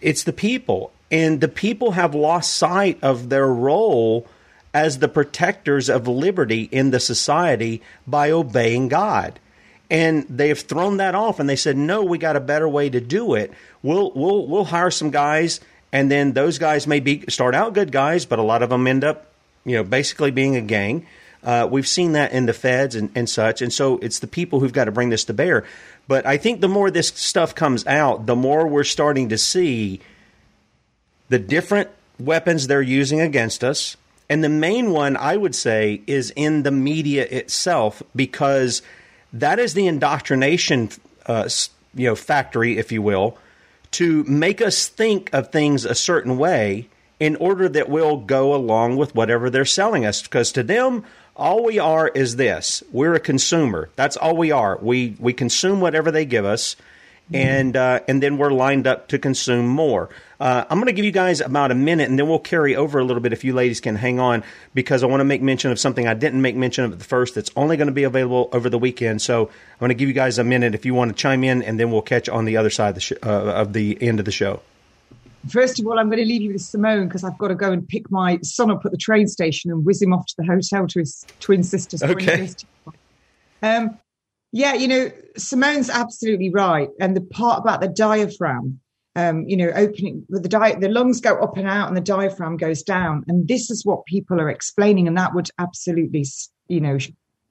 [0.01, 4.27] it's the people, and the people have lost sight of their role
[4.73, 9.39] as the protectors of liberty in the society by obeying God.
[9.89, 12.99] And they've thrown that off and they said, no, we got a better way to
[12.99, 13.53] do it.
[13.83, 15.59] We'll, we'll, we'll hire some guys
[15.95, 18.85] and then those guys may be start out good guys, but a lot of them
[18.85, 19.27] end up,
[19.63, 21.07] you know, basically being a gang.
[21.45, 23.61] Uh, we've seen that in the feds and, and such.
[23.61, 25.63] And so it's the people who've got to bring this to bear.
[26.07, 30.01] But I think the more this stuff comes out, the more we're starting to see
[31.29, 31.89] the different
[32.19, 33.95] weapons they're using against us.
[34.27, 38.81] And the main one, I would say, is in the media itself, because
[39.31, 40.89] that is the indoctrination,
[41.27, 41.47] uh,
[41.93, 43.37] you know, factory, if you will,
[43.91, 46.89] to make us think of things a certain way
[47.19, 50.21] in order that we'll go along with whatever they're selling us.
[50.23, 51.05] Because to them,
[51.35, 52.83] all we are is this.
[52.91, 53.89] We're a consumer.
[53.95, 54.77] That's all we are.
[54.81, 56.75] We we consume whatever they give us
[57.33, 60.09] and uh, and then we're lined up to consume more.
[60.37, 62.99] Uh, i'm going to give you guys about a minute and then we'll carry over
[62.99, 65.71] a little bit if you ladies can hang on because i want to make mention
[65.71, 68.03] of something i didn't make mention of at the first that's only going to be
[68.03, 69.21] available over the weekend.
[69.21, 71.63] So i'm going to give you guys a minute if you want to chime in
[71.63, 74.19] and then we'll catch on the other side of the, sh- uh, of the end
[74.19, 74.61] of the show
[75.49, 77.71] First of all, I'm going to leave you with Simone because I've got to go
[77.71, 80.45] and pick my son up at the train station and whiz him off to the
[80.45, 82.01] hotel to his twin sisters.
[82.01, 82.49] Okay.
[83.61, 83.99] Um,
[84.51, 86.89] yeah, you know, Simone's absolutely right.
[86.99, 88.79] And the part about the diaphragm,
[89.15, 92.57] um, you know, opening the di- the lungs go up and out and the diaphragm
[92.57, 93.23] goes down.
[93.27, 95.07] And this is what people are explaining.
[95.07, 96.25] And that would absolutely,
[96.67, 96.97] you know,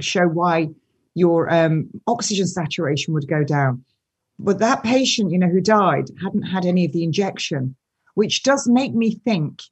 [0.00, 0.68] show why
[1.14, 3.84] your um, oxygen saturation would go down.
[4.38, 7.76] But that patient, you know, who died hadn't had any of the injection
[8.14, 9.62] which does make me think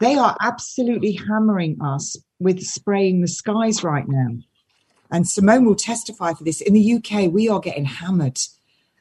[0.00, 4.28] they are absolutely hammering us with spraying the skies right now.
[5.10, 6.60] And Simone will testify for this.
[6.60, 8.38] In the UK, we are getting hammered.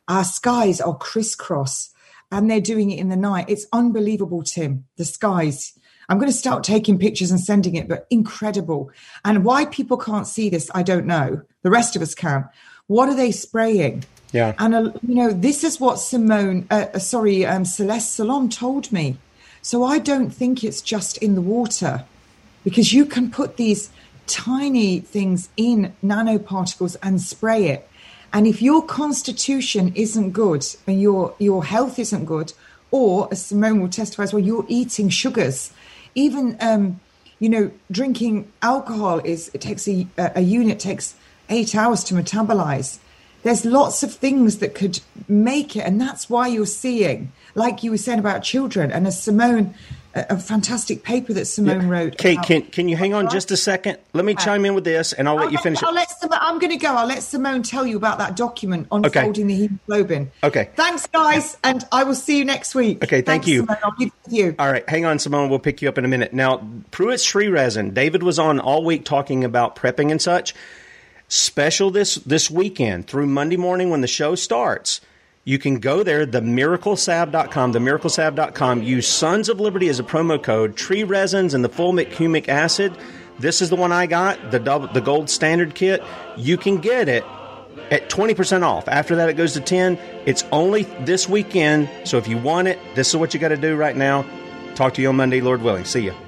[0.07, 1.91] Our skies are crisscross
[2.31, 3.49] and they're doing it in the night.
[3.49, 5.77] It's unbelievable, Tim, the skies.
[6.07, 8.91] I'm going to start taking pictures and sending it, but incredible.
[9.23, 11.41] And why people can't see this, I don't know.
[11.63, 12.47] The rest of us can.
[12.87, 14.05] What are they spraying?
[14.31, 14.53] Yeah.
[14.59, 18.91] And, uh, you know, this is what Simone, uh, uh, sorry, um, Celeste Solum told
[18.91, 19.17] me.
[19.61, 22.05] So I don't think it's just in the water
[22.63, 23.89] because you can put these
[24.27, 27.89] tiny things in nanoparticles and spray it.
[28.33, 32.53] And if your constitution isn't good and your, your health isn't good,
[32.91, 35.71] or as Simone will testify as well, you're eating sugars,
[36.13, 36.99] even, um,
[37.39, 41.15] you know, drinking alcohol is, it takes a, a unit takes
[41.49, 42.99] eight hours to metabolize
[43.45, 45.81] there's lots of things that could make it.
[45.81, 49.75] And that's why you're seeing, like you were saying about children, and as Simone,
[50.15, 51.87] a, a fantastic paper that Simone yeah.
[51.87, 52.17] wrote.
[52.17, 53.99] Kate, can, can you hang on just a second?
[54.13, 55.83] Let me chime in with this and I'll, I'll let you finish.
[55.83, 56.95] I'll let Simone, I'm going to go.
[56.95, 59.21] I'll let Simone tell you about that document on okay.
[59.21, 60.31] folding the hemoglobin.
[60.43, 60.71] Okay.
[60.75, 61.55] Thanks, guys.
[61.63, 63.03] And I will see you next week.
[63.03, 63.59] Okay, thank Thanks, you.
[63.59, 63.77] Simone.
[63.83, 64.55] I'll leave with you.
[64.57, 65.51] All right, hang on, Simone.
[65.51, 66.33] We'll pick you up in a minute.
[66.33, 67.93] Now, Pruitt tree resin.
[67.93, 70.55] David was on all week talking about prepping and such
[71.27, 75.01] special this this weekend through Monday morning when the show starts.
[75.43, 81.03] You can go there, themiraclesalve.com, themiraclesalve.com, use Sons of Liberty as a promo code, tree
[81.03, 82.97] resins and the fulvic humic acid.
[83.37, 86.03] This is the one I got, the double, the gold standard kit.
[86.35, 87.23] You can get it
[87.91, 88.87] at 20% off.
[88.87, 89.99] After that, it goes to 10.
[90.25, 91.89] It's only this weekend.
[92.05, 94.25] So if you want it, this is what you got to do right now.
[94.73, 95.85] Talk to you on Monday, Lord willing.
[95.85, 96.24] See you.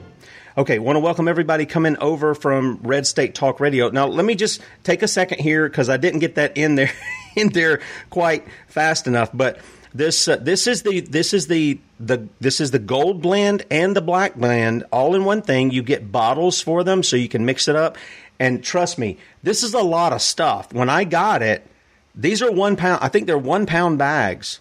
[0.58, 3.90] Okay, want to welcome everybody coming over from Red State Talk Radio.
[3.90, 6.92] Now, let me just take a second here because I didn't get that in there
[7.36, 7.80] in there
[8.10, 9.30] quite fast enough.
[9.32, 9.60] But
[9.94, 13.96] this uh, this is the this is the the this is the gold blend and
[13.96, 15.70] the black blend all in one thing.
[15.70, 17.96] You get bottles for them so you can mix it up.
[18.40, 20.74] And trust me, this is a lot of stuff.
[20.74, 21.68] When I got it,
[22.16, 23.04] these are one pound.
[23.04, 24.60] I think they're one pound bags,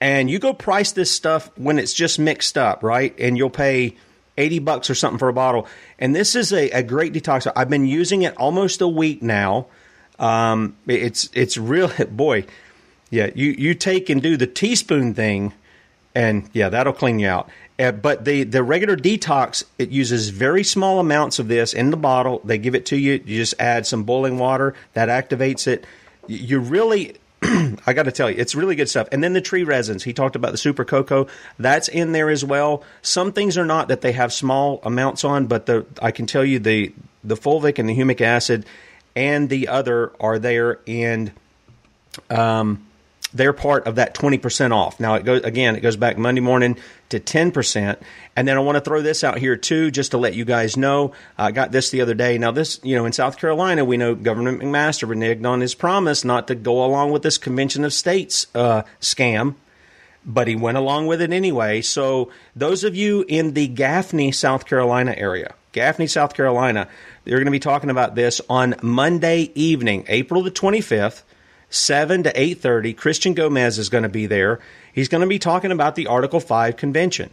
[0.00, 3.14] and you go price this stuff when it's just mixed up, right?
[3.20, 3.94] And you'll pay
[4.38, 5.66] eighty bucks or something for a bottle.
[5.98, 7.50] And this is a, a great detox.
[7.54, 9.66] I've been using it almost a week now.
[10.18, 12.46] Um, it's it's real boy.
[13.10, 15.52] Yeah, you you take and do the teaspoon thing,
[16.14, 17.50] and yeah, that'll clean you out.
[17.78, 21.96] Uh, but the the regular detox it uses very small amounts of this in the
[21.96, 22.40] bottle.
[22.44, 23.12] They give it to you.
[23.12, 25.86] You just add some boiling water that activates it.
[26.26, 27.16] You really.
[27.86, 29.08] I got to tell you, it's really good stuff.
[29.12, 30.04] And then the tree resins.
[30.04, 31.26] He talked about the super cocoa.
[31.58, 32.82] That's in there as well.
[33.02, 36.44] Some things are not that they have small amounts on, but the I can tell
[36.44, 36.92] you the
[37.24, 38.66] the fulvic and the humic acid
[39.16, 41.32] and the other are there, and
[42.30, 42.86] um,
[43.32, 45.00] they're part of that 20% off.
[45.00, 46.78] Now, it goes again, it goes back Monday morning
[47.10, 47.98] to 10%.
[48.36, 50.76] And then I want to throw this out here too, just to let you guys
[50.76, 51.12] know.
[51.36, 52.38] I got this the other day.
[52.38, 56.24] Now, this, you know, in South Carolina, we know Governor McMaster reneged on his promise
[56.24, 59.54] not to go along with this Convention of States uh, scam,
[60.24, 61.80] but he went along with it anyway.
[61.80, 66.88] So, those of you in the Gaffney, South Carolina area, Gaffney, South Carolina,
[67.24, 71.22] they're going to be talking about this on Monday evening, April the 25th,
[71.70, 72.96] 7 to 8:30.
[72.96, 74.60] Christian Gomez is going to be there.
[74.98, 77.30] He's going to be talking about the Article 5 convention.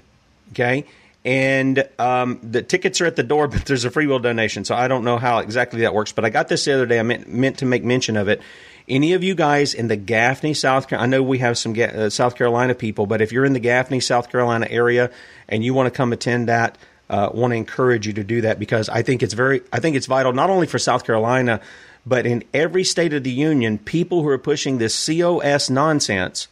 [0.52, 0.86] Okay?
[1.26, 4.66] And um, the tickets are at the door, but there's a free will donation.
[4.66, 6.12] So I don't know how exactly that works.
[6.12, 7.00] But I got this the other day.
[7.00, 8.40] I meant, meant to make mention of it.
[8.88, 12.12] Any of you guys in the Gaffney, South Carolina, I know we have some uh,
[12.12, 15.10] South Carolina people, but if you're in the Gaffney, South Carolina area
[15.50, 16.78] and you want to come attend that,
[17.10, 19.96] uh, want to encourage you to do that because I think it's very, I think
[19.96, 21.62] it's vital not only for South Carolina,
[22.06, 26.48] but in every state of the union, people who are pushing this COS nonsense,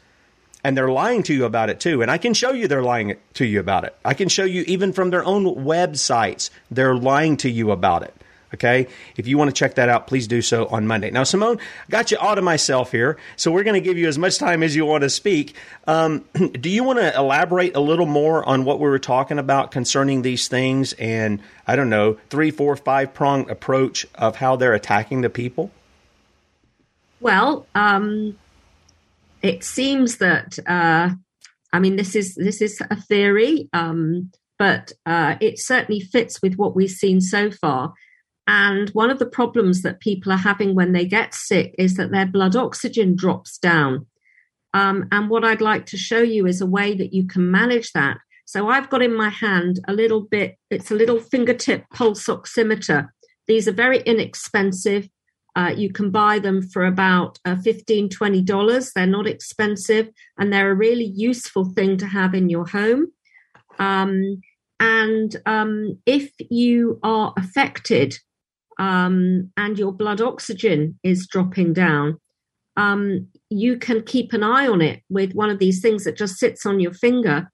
[0.64, 2.02] and they're lying to you about it too.
[2.02, 3.96] And I can show you they're lying to you about it.
[4.06, 8.14] I can show you even from their own websites, they're lying to you about it.
[8.54, 8.88] Okay.
[9.18, 11.10] If you want to check that out, please do so on Monday.
[11.10, 13.18] Now, Simone, I got you all to myself here.
[13.36, 15.56] So we're going to give you as much time as you want to speak.
[15.88, 19.72] Um, do you want to elaborate a little more on what we were talking about
[19.72, 24.76] concerning these things and, I don't know, three, four, five prong approach of how they're
[24.76, 25.72] attacking the people?
[27.20, 28.38] Well, um,
[29.44, 31.10] it seems that, uh,
[31.72, 36.56] I mean, this is, this is a theory, um, but uh, it certainly fits with
[36.56, 37.94] what we've seen so far
[38.48, 42.12] and one of the problems that people are having when they get sick is that
[42.12, 44.06] their blood oxygen drops down.
[44.74, 47.92] Um, and what I'd like to show you is a way that you can manage
[47.94, 48.18] that.
[48.46, 53.10] So I've got in my hand a little bit, it's a little fingertip pulse oximeter.
[53.48, 55.08] These are very inexpensive.
[55.56, 58.94] Uh, you can buy them for about uh, $15, $20.
[58.94, 63.08] They're not expensive and they're a really useful thing to have in your home.
[63.78, 64.42] Um,
[64.80, 68.18] and um, if you are affected
[68.80, 72.20] um, and your blood oxygen is dropping down,
[72.76, 76.38] um, you can keep an eye on it with one of these things that just
[76.38, 77.52] sits on your finger.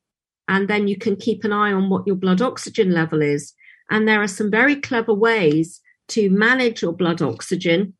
[0.47, 3.54] And then you can keep an eye on what your blood oxygen level is.
[3.91, 7.93] And there are some very clever ways to manage your blood oxygen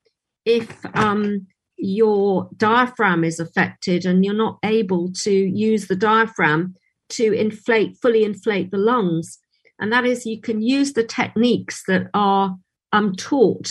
[0.46, 1.48] if um,
[1.78, 6.76] your diaphragm is affected and you're not able to use the diaphragm
[7.10, 9.40] to inflate, fully inflate the lungs.
[9.80, 12.56] And that is, you can use the techniques that are
[12.92, 13.70] um, taught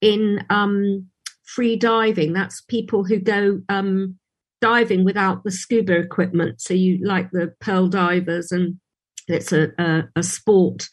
[0.00, 1.06] in um,
[1.44, 2.32] free diving.
[2.32, 4.18] That's people who go um,
[4.60, 6.60] diving without the scuba equipment.
[6.60, 8.78] So you like the pearl divers, and
[9.28, 10.88] it's a, a, a sport.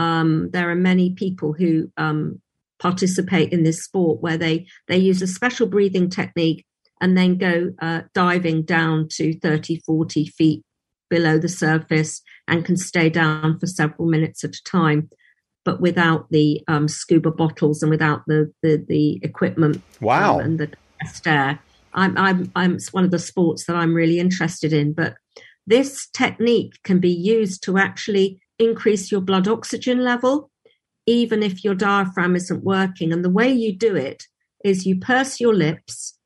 [0.00, 2.40] Um, there are many people who um,
[2.78, 6.64] participate in this sport where they they use a special breathing technique
[7.02, 10.62] and then go uh, diving down to 30, 40 feet
[11.10, 15.10] below the surface and can stay down for several minutes at a time
[15.64, 19.82] but without the um, scuba bottles and without the the, the equipment.
[20.00, 20.36] Wow!
[20.36, 20.70] Um, and the
[21.26, 21.58] air.
[21.92, 24.92] I'm, I'm, I'm, it's one of the sports that I'm really interested in.
[24.92, 25.16] But
[25.66, 30.50] this technique can be used to actually increase your blood oxygen level,
[31.06, 33.12] even if your diaphragm isn't working.
[33.12, 34.24] And the way you do it
[34.64, 36.18] is you purse your lips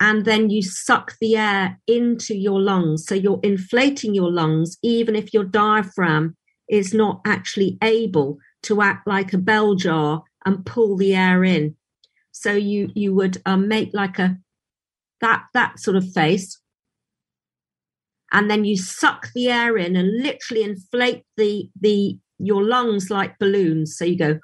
[0.00, 3.06] and then you suck the air into your lungs.
[3.06, 6.36] So you're inflating your lungs, even if your diaphragm
[6.68, 11.76] is not actually able to act like a bell jar and pull the air in.
[12.32, 14.38] So you you would um, make like a
[15.20, 16.60] that that sort of face,
[18.32, 23.38] and then you suck the air in and literally inflate the the your lungs like
[23.38, 23.96] balloons.
[23.96, 24.38] So you go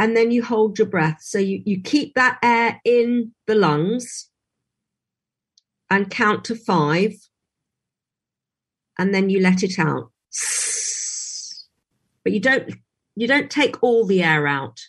[0.00, 1.18] and then you hold your breath.
[1.20, 4.30] So you, you keep that air in the lungs
[5.90, 7.12] and count to five,
[8.98, 10.10] and then you let it out.
[12.24, 12.72] But you don't
[13.14, 14.80] you don't take all the air out.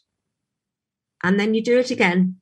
[1.24, 2.38] And then you do it again.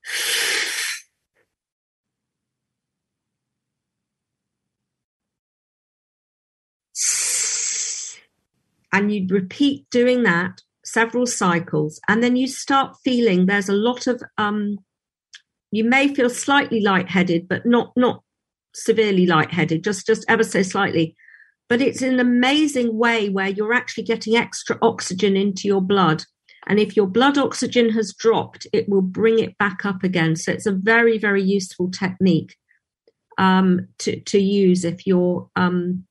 [9.11, 14.21] You repeat doing that several cycles, and then you start feeling there's a lot of
[14.37, 14.77] um,
[15.71, 18.23] you may feel slightly lightheaded, but not not
[18.73, 21.15] severely lightheaded, just just ever so slightly.
[21.67, 26.23] But it's an amazing way where you're actually getting extra oxygen into your blood.
[26.67, 30.35] And if your blood oxygen has dropped, it will bring it back up again.
[30.35, 32.55] So it's a very, very useful technique
[33.37, 36.05] um, to, to use if you're um,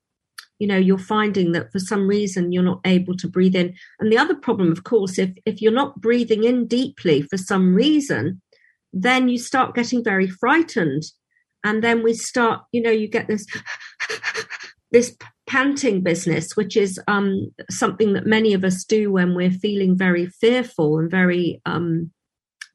[0.59, 3.75] you know you're finding that for some reason you're not able to breathe in.
[4.01, 7.75] And the other problem of course if if you're not breathing in deeply for some
[7.75, 8.41] reason
[8.93, 11.03] then you start getting very frightened.
[11.65, 13.47] And then we start you know you get this
[14.91, 19.97] this panting business which is um, something that many of us do when we're feeling
[19.97, 22.11] very fearful and very um,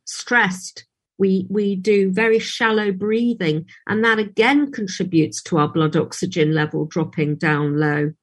[0.06, 0.86] stressed
[1.18, 6.86] we we do very shallow breathing and that again contributes to our blood oxygen level
[6.86, 8.14] dropping down low.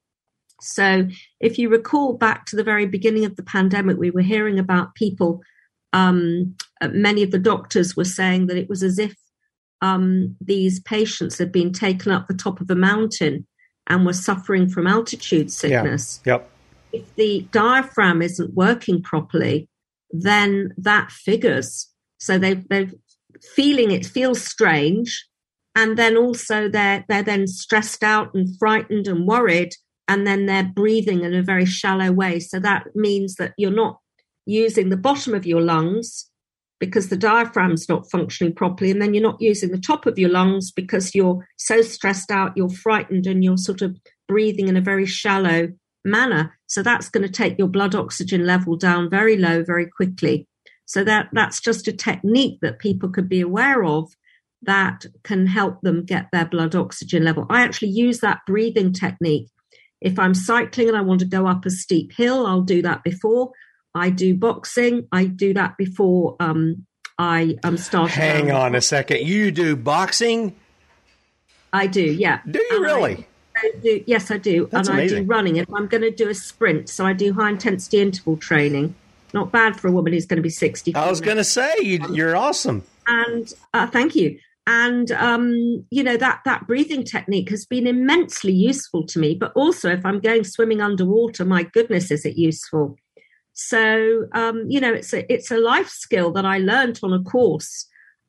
[0.61, 1.09] So
[1.41, 4.95] if you recall back to the very beginning of the pandemic we were hearing about
[4.95, 5.43] people
[5.93, 9.15] um, many of the doctors were saying that it was as if
[9.83, 13.47] um, these patients had been taken up the top of a mountain
[13.87, 16.21] and were suffering from altitude sickness.
[16.25, 16.35] Yeah.
[16.35, 16.51] yep.
[16.93, 19.69] If the diaphragm isn't working properly
[20.13, 21.89] then that figures
[22.21, 22.91] so they they're
[23.57, 25.27] feeling it feels strange,
[25.75, 29.75] and then also they're they're then stressed out and frightened and worried,
[30.07, 32.39] and then they're breathing in a very shallow way.
[32.39, 33.99] So that means that you're not
[34.47, 36.31] using the bottom of your lungs
[36.79, 40.31] because the diaphragm's not functioning properly, and then you're not using the top of your
[40.31, 43.97] lungs because you're so stressed out, you're frightened, and you're sort of
[44.29, 45.69] breathing in a very shallow
[46.05, 46.59] manner.
[46.67, 50.47] So that's going to take your blood oxygen level down very low very quickly.
[50.91, 54.13] So that that's just a technique that people could be aware of
[54.63, 57.47] that can help them get their blood oxygen level.
[57.49, 59.47] I actually use that breathing technique.
[60.01, 63.05] If I'm cycling and I want to go up a steep hill, I'll do that
[63.05, 63.53] before.
[63.95, 65.07] I do boxing.
[65.13, 66.87] I do that before um,
[67.17, 68.11] I um, start.
[68.11, 69.21] Hang on a second.
[69.21, 70.57] You do boxing?
[71.73, 72.41] I do, yeah.
[72.51, 73.27] Do you and really?
[73.57, 74.69] I do, yes, I do.
[74.73, 75.19] That's and amazing.
[75.19, 75.57] I do running.
[75.57, 78.97] If I'm going to do a sprint, so I do high intensity interval training
[79.35, 80.95] not bad for a woman who's going to be 60.
[80.95, 82.85] I was going to say, you, are awesome.
[83.07, 84.39] And uh, thank you.
[84.67, 89.35] And, um, you know, that, that breathing technique has been immensely useful to me.
[89.35, 92.97] But also, if I'm going swimming underwater, my goodness, is it useful?
[93.53, 97.23] So, um, you know, it's a, it's a life skill that I learned on a
[97.23, 97.87] course,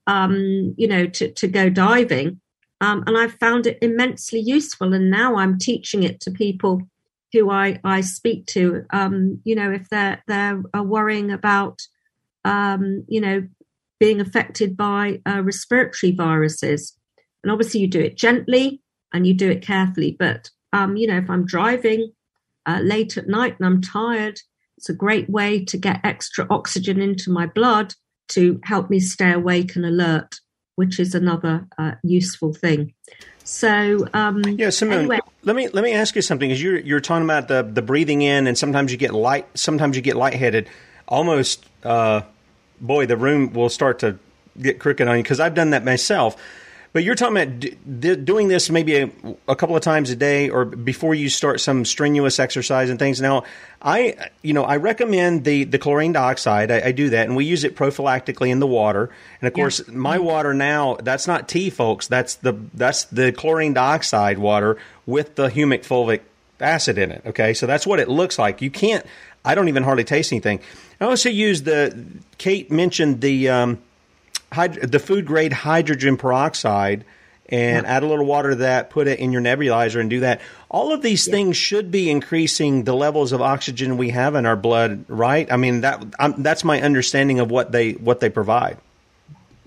[0.08, 2.42] um, you know, to, to go diving.
[2.80, 4.94] Um, and I've found it immensely useful.
[4.94, 6.82] And now I'm teaching it to people
[7.34, 11.82] who I, I speak to, um, you know, if they're they're worrying about,
[12.44, 13.48] um, you know,
[14.00, 16.98] being affected by uh, respiratory viruses,
[17.44, 18.82] and obviously you do it gently
[19.14, 20.16] and you do it carefully.
[20.18, 22.12] But um, you know, if I'm driving
[22.66, 24.40] uh, late at night and I'm tired,
[24.78, 27.94] it's a great way to get extra oxygen into my blood
[28.30, 30.36] to help me stay awake and alert,
[30.76, 32.94] which is another uh, useful thing.
[33.44, 35.20] So um, yeah, Simone, anyway.
[35.44, 36.50] let me let me ask you something.
[36.50, 39.96] Because you're you're talking about the the breathing in, and sometimes you get light, sometimes
[39.96, 40.70] you get lightheaded.
[41.08, 42.22] Almost, uh,
[42.80, 44.18] boy, the room will start to
[44.60, 46.36] get crooked on you because I've done that myself.
[46.94, 49.10] But you're talking about d- d- doing this maybe a,
[49.48, 53.22] a, couple of times a day or before you start some strenuous exercise and things.
[53.22, 53.46] Now,
[53.82, 56.70] I you know I recommend the the chlorine dioxide.
[56.70, 59.10] I, I do that, and we use it prophylactically in the water.
[59.40, 59.96] And of course, yeah.
[59.96, 62.08] my water now that's not tea, folks.
[62.08, 66.22] That's the that's the chlorine dioxide water with the humic fulvic
[66.60, 67.22] acid in it.
[67.26, 68.62] Okay, so that's what it looks like.
[68.62, 69.06] You can't.
[69.46, 70.60] I don't even hardly taste anything.
[71.00, 72.06] I also use the.
[72.38, 73.48] Kate mentioned the.
[73.48, 73.82] Um,
[74.52, 77.06] hyd- the food grade hydrogen peroxide
[77.50, 77.98] and yeah.
[77.98, 80.42] add a little water to that, put it in your nebulizer and do that.
[80.70, 81.34] All of these yeah.
[81.34, 85.52] things should be increasing the levels of oxygen we have in our blood, right?
[85.52, 88.78] I mean that I'm, that's my understanding of what they what they provide.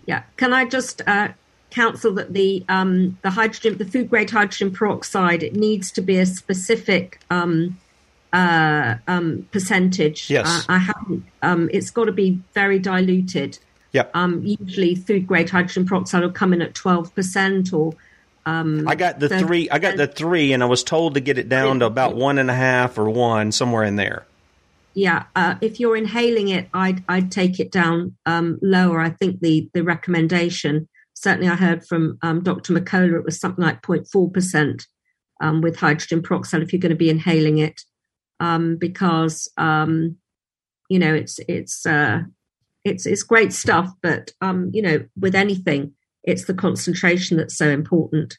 [0.07, 0.23] Yeah.
[0.37, 1.29] Can I just uh,
[1.71, 6.19] counsel that the um, the hydrogen, the food grade hydrogen peroxide, it needs to be
[6.19, 7.79] a specific um,
[8.33, 10.31] uh, um, percentage.
[10.31, 10.47] Yes.
[10.47, 11.25] Uh, I haven't.
[11.43, 13.59] Um, it's got to be very diluted.
[13.95, 14.11] Yep.
[14.13, 17.95] Um, usually, food grade hydrogen peroxide will come in at twelve percent or.
[18.45, 19.71] Um, I got the three.
[19.71, 22.37] I got the three, and I was told to get it down to about one
[22.37, 24.27] and a half or one, somewhere in there.
[24.93, 29.01] Yeah, uh, if you're inhaling it, I'd I'd take it down um, lower.
[29.01, 30.89] I think the the recommendation.
[31.15, 32.75] Certainly, I heard from um, Dr.
[32.75, 34.87] McCullough it was something like 0.4 percent
[35.41, 37.81] um, with hydrogen peroxide if you're going to be inhaling it,
[38.41, 40.17] um, because um,
[40.91, 42.23] you know it's it's uh,
[42.85, 43.93] it's it's great stuff.
[44.03, 48.37] But um, you know, with anything, it's the concentration that's so important.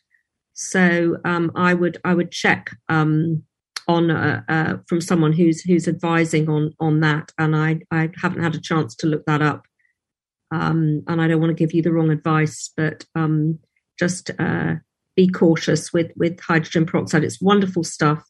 [0.54, 1.18] So
[1.56, 2.72] I would I would check
[3.88, 8.44] on uh, uh, from someone who's who's advising on on that, and I I haven't
[8.44, 9.66] had a chance to look that up,
[10.52, 13.60] um, and I don't want to give you the wrong advice, but um,
[14.00, 14.76] just uh,
[15.16, 17.24] be cautious with with hydrogen peroxide.
[17.24, 18.24] It's wonderful stuff,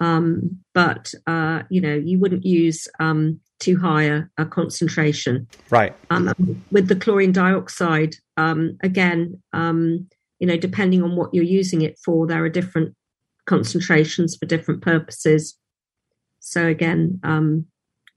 [0.00, 5.46] um, but uh, you know you wouldn't use um, too high a, a concentration.
[5.70, 5.94] Right.
[6.10, 6.32] Um,
[6.70, 12.26] with the chlorine dioxide, um, again, you know, depending on what you're using it for,
[12.26, 12.96] there are different
[13.46, 15.56] concentrations for different purposes.
[16.40, 17.66] So again, um,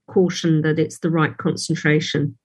[0.07, 2.37] caution that it's the right concentration.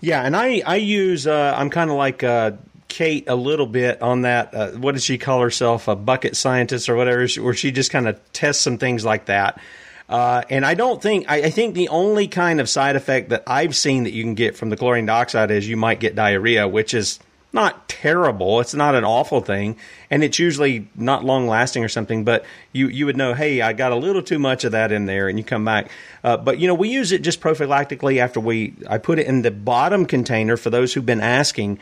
[0.00, 2.52] Yeah, and I I use uh, I'm kind of like uh,
[2.96, 4.54] Kate a little bit on that.
[4.54, 5.86] Uh, what does she call herself?
[5.86, 9.60] A bucket scientist or whatever, where she just kind of tests some things like that.
[10.08, 13.42] Uh, and I don't think I, I, think the only kind of side effect that
[13.46, 16.66] I've seen that you can get from the chlorine dioxide is you might get diarrhea,
[16.66, 17.20] which is
[17.52, 18.60] not terrible.
[18.60, 19.76] It's not an awful thing,
[20.08, 22.24] and it's usually not long lasting or something.
[22.24, 25.04] But you you would know, hey, I got a little too much of that in
[25.04, 25.90] there, and you come back.
[26.24, 28.72] Uh, but you know, we use it just prophylactically after we.
[28.88, 31.78] I put it in the bottom container for those who've been asking.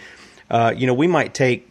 [0.50, 1.70] Uh, you know, we might take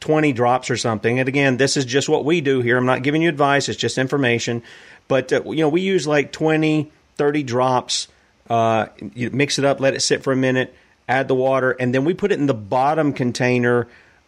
[0.00, 1.18] 20 drops or something.
[1.18, 2.76] And again, this is just what we do here.
[2.76, 4.62] I'm not giving you advice, it's just information.
[5.08, 8.08] But, uh, you know, we use like 20, 30 drops.
[8.48, 10.74] Uh, you mix it up, let it sit for a minute
[11.08, 13.86] add the water, and then we put it in the bottom container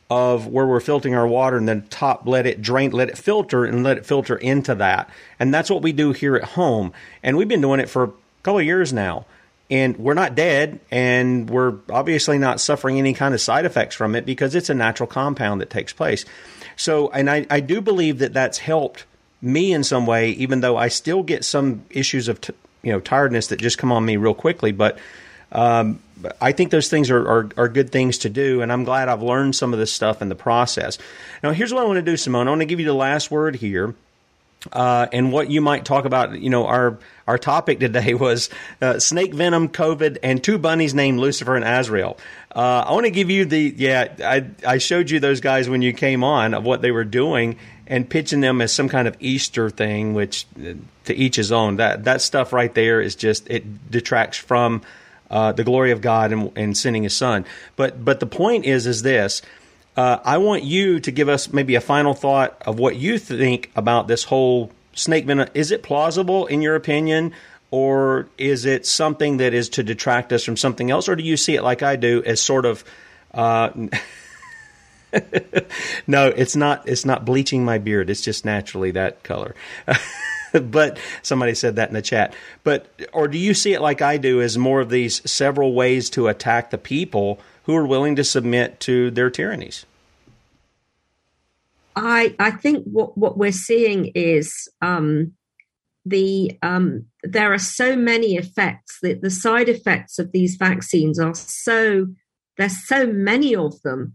[0.08, 3.64] of where we're filtering our water, and then top let it drain, let it filter,
[3.64, 5.10] and let it filter into that.
[5.38, 6.92] And that's what we do here at home.
[7.22, 8.12] And we've been doing it for a
[8.42, 9.26] couple of years now.
[9.68, 14.14] And we're not dead, and we're obviously not suffering any kind of side effects from
[14.14, 16.24] it because it's a natural compound that takes place.
[16.76, 19.06] So, and I, I do believe that that's helped
[19.42, 22.52] me in some way, even though I still get some issues of t-
[22.82, 24.70] you know tiredness that just come on me real quickly.
[24.72, 24.98] But
[25.52, 26.00] um,
[26.40, 29.22] I think those things are, are, are, good things to do, and I'm glad I've
[29.22, 30.98] learned some of this stuff in the process.
[31.42, 32.48] Now, here's what I want to do, Simone.
[32.48, 33.94] I want to give you the last word here.
[34.72, 38.50] Uh, and what you might talk about, you know, our our topic today was
[38.80, 42.16] uh, snake venom, COVID, and two bunnies named Lucifer and Azrael.
[42.54, 44.14] Uh, I want to give you the yeah.
[44.24, 47.58] I I showed you those guys when you came on of what they were doing
[47.86, 51.76] and pitching them as some kind of Easter thing, which uh, to each his own.
[51.76, 54.82] That that stuff right there is just it detracts from
[55.30, 57.44] uh, the glory of God and, and, sending His Son.
[57.74, 59.42] But but the point is is this.
[59.96, 63.70] Uh, I want you to give us maybe a final thought of what you think
[63.74, 65.48] about this whole snake venom.
[65.54, 67.32] Is it plausible in your opinion,
[67.70, 71.36] or is it something that is to detract us from something else, or do you
[71.36, 72.84] see it like I do as sort of?
[73.32, 73.70] Uh,
[76.06, 76.86] no, it's not.
[76.86, 78.10] It's not bleaching my beard.
[78.10, 79.54] It's just naturally that color.
[80.52, 82.34] but somebody said that in the chat.
[82.64, 86.10] But or do you see it like I do as more of these several ways
[86.10, 89.84] to attack the people who are willing to submit to their tyrannies?
[91.94, 95.32] I I think what what we're seeing is um,
[96.04, 101.34] the um, there are so many effects that the side effects of these vaccines are
[101.34, 102.06] so
[102.56, 104.14] there's so many of them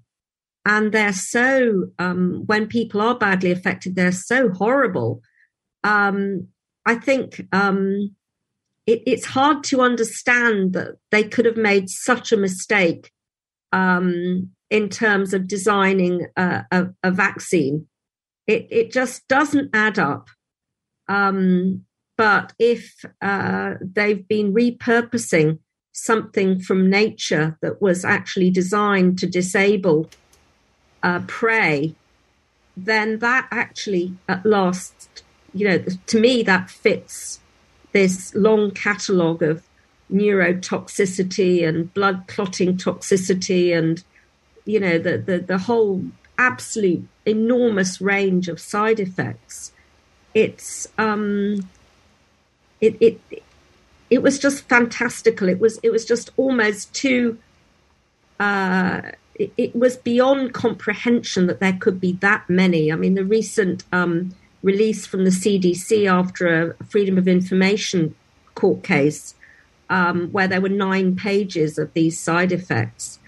[0.65, 5.22] and they're so um, when people are badly affected they're so horrible
[5.84, 6.48] um,
[6.86, 8.15] I think um,
[8.86, 13.11] it, it's hard to understand that they could have made such a mistake
[13.72, 17.88] um, in terms of designing a, a, a vaccine.
[18.48, 20.30] It, it, just doesn't add up.
[21.07, 21.85] Um,
[22.18, 25.60] but if uh, they've been repurposing
[25.93, 30.10] something from nature that was actually designed to disable
[31.03, 31.95] uh, prey,
[32.76, 35.23] then that actually at last
[35.53, 37.39] you know, to me, that fits
[37.91, 39.64] this long catalogue of
[40.12, 44.04] neurotoxicity and blood clotting toxicity and,
[44.66, 46.04] you know, the, the, the whole
[46.38, 49.72] absolute enormous range of side effects.
[50.34, 51.70] It's, um,
[52.80, 53.44] it, it,
[54.10, 55.48] it was just fantastical.
[55.48, 57.38] It was, it was just almost too,
[58.40, 59.02] uh,
[59.36, 62.92] it, it, was beyond comprehension that there could be that many.
[62.92, 68.16] I mean, the recent um, release from the CDC after a Freedom of Information
[68.56, 69.36] court case,
[69.91, 73.19] um, where there were nine pages of these side effects.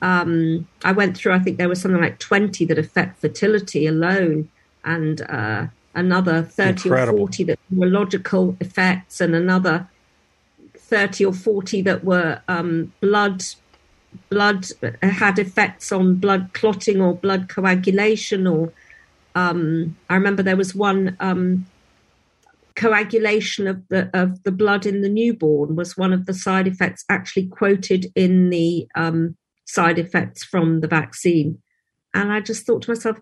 [0.00, 4.48] Um, I went through, I think there was something like 20 that affect fertility alone,
[4.84, 7.18] and uh, another 30 Incredible.
[7.18, 9.88] or 40 that were logical effects, and another
[10.76, 13.42] 30 or 40 that were um, blood
[14.28, 14.64] blood
[15.02, 18.72] had effects on blood clotting or blood coagulation or
[19.34, 21.66] um, I remember there was one um,
[22.76, 27.04] coagulation of the of the blood in the newborn was one of the side effects
[27.08, 31.58] actually quoted in the um, side effects from the vaccine,
[32.12, 33.18] and I just thought to myself,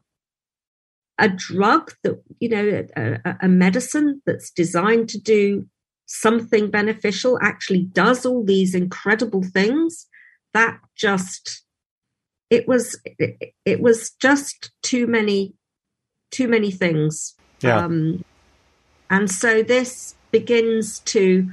[1.19, 5.67] a drug that you know a, a medicine that's designed to do
[6.07, 10.07] something beneficial actually does all these incredible things
[10.53, 11.65] that just
[12.51, 15.55] it was it, it was just too many
[16.31, 17.79] too many things yeah.
[17.79, 18.25] Um,
[19.13, 21.53] and so this begins to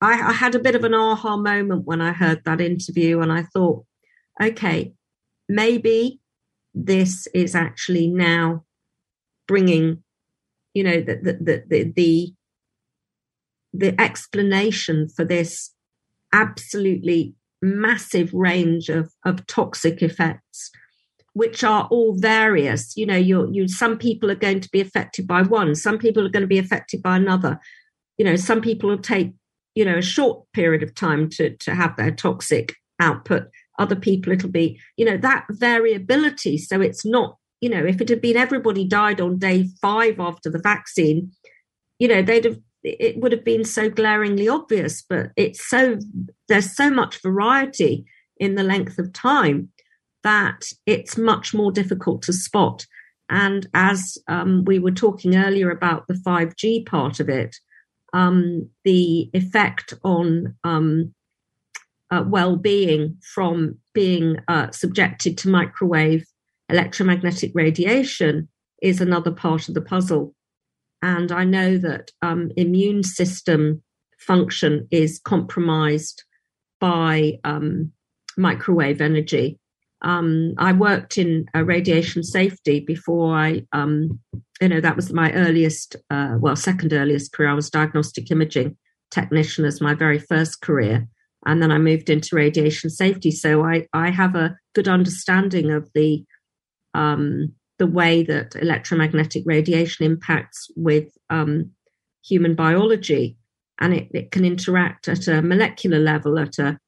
[0.00, 3.30] I, I had a bit of an aha moment when i heard that interview and
[3.30, 3.84] i thought
[4.42, 4.94] okay
[5.48, 6.18] maybe
[6.74, 8.64] this is actually now
[9.46, 10.02] bringing
[10.74, 12.34] you know the the the, the,
[13.74, 15.74] the explanation for this
[16.32, 20.70] absolutely massive range of, of toxic effects
[21.34, 22.96] which are all various.
[22.96, 26.24] You know you you some people are going to be affected by one some people
[26.26, 27.60] are going to be affected by another.
[28.18, 29.32] You know some people will take
[29.74, 33.44] you know a short period of time to to have their toxic output.
[33.78, 36.58] Other people it'll be you know that variability.
[36.58, 40.50] So it's not you know if it had been everybody died on day 5 after
[40.50, 41.32] the vaccine
[41.98, 45.98] you know they'd have it would have been so glaringly obvious, but it's so
[46.48, 48.04] there's so much variety
[48.38, 49.68] in the length of time
[50.22, 52.86] that it's much more difficult to spot.
[53.28, 57.56] And as um, we were talking earlier about the 5G part of it,
[58.12, 61.14] um, the effect on um,
[62.10, 66.26] uh, well-being from being uh, subjected to microwave
[66.68, 68.48] electromagnetic radiation
[68.82, 70.34] is another part of the puzzle.
[71.00, 73.82] And I know that um, immune system
[74.18, 76.22] function is compromised
[76.80, 77.92] by um,
[78.36, 79.58] microwave energy.
[80.02, 84.18] Um, I worked in uh, radiation safety before I, um,
[84.60, 87.50] you know, that was my earliest, uh, well, second earliest career.
[87.50, 88.76] I was diagnostic imaging
[89.12, 91.06] technician as my very first career.
[91.46, 93.30] And then I moved into radiation safety.
[93.30, 96.24] So I, I have a good understanding of the
[96.94, 101.70] um, the way that electromagnetic radiation impacts with um,
[102.24, 103.36] human biology,
[103.80, 106.38] and it, it, can interact at a molecular level.
[106.38, 106.78] At a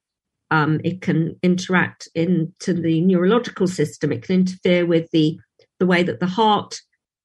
[0.51, 4.13] um, it can interact into the neurological system.
[4.13, 5.39] It can interfere with the
[5.81, 6.81] the way that the heart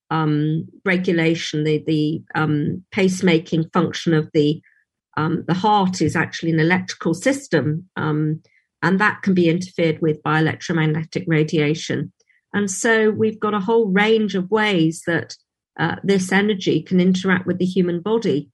[0.09, 4.61] um, regulation, the the um, pacemaking function of the
[5.17, 8.41] um, the heart is actually an electrical system, um,
[8.81, 12.11] and that can be interfered with by electromagnetic radiation.
[12.53, 15.35] And so we've got a whole range of ways that
[15.79, 18.49] uh, this energy can interact with the human body.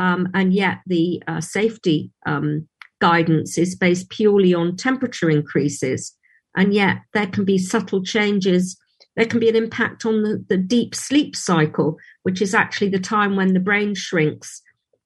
[0.00, 2.68] Um, and yet the uh, safety um,
[3.00, 6.14] guidance is based purely on temperature increases.
[6.56, 8.76] And yet there can be subtle changes.
[9.16, 12.98] There can be an impact on the, the deep sleep cycle, which is actually the
[12.98, 14.62] time when the brain shrinks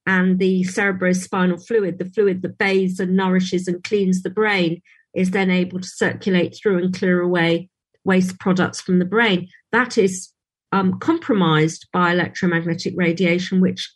[0.06, 4.82] and the cerebrospinal fluid, the fluid that bathes and nourishes and cleans the brain,
[5.14, 7.68] is then able to circulate through and clear away
[8.04, 10.32] waste products from the brain, that is
[10.72, 13.92] um, compromised by electromagnetic radiation, which,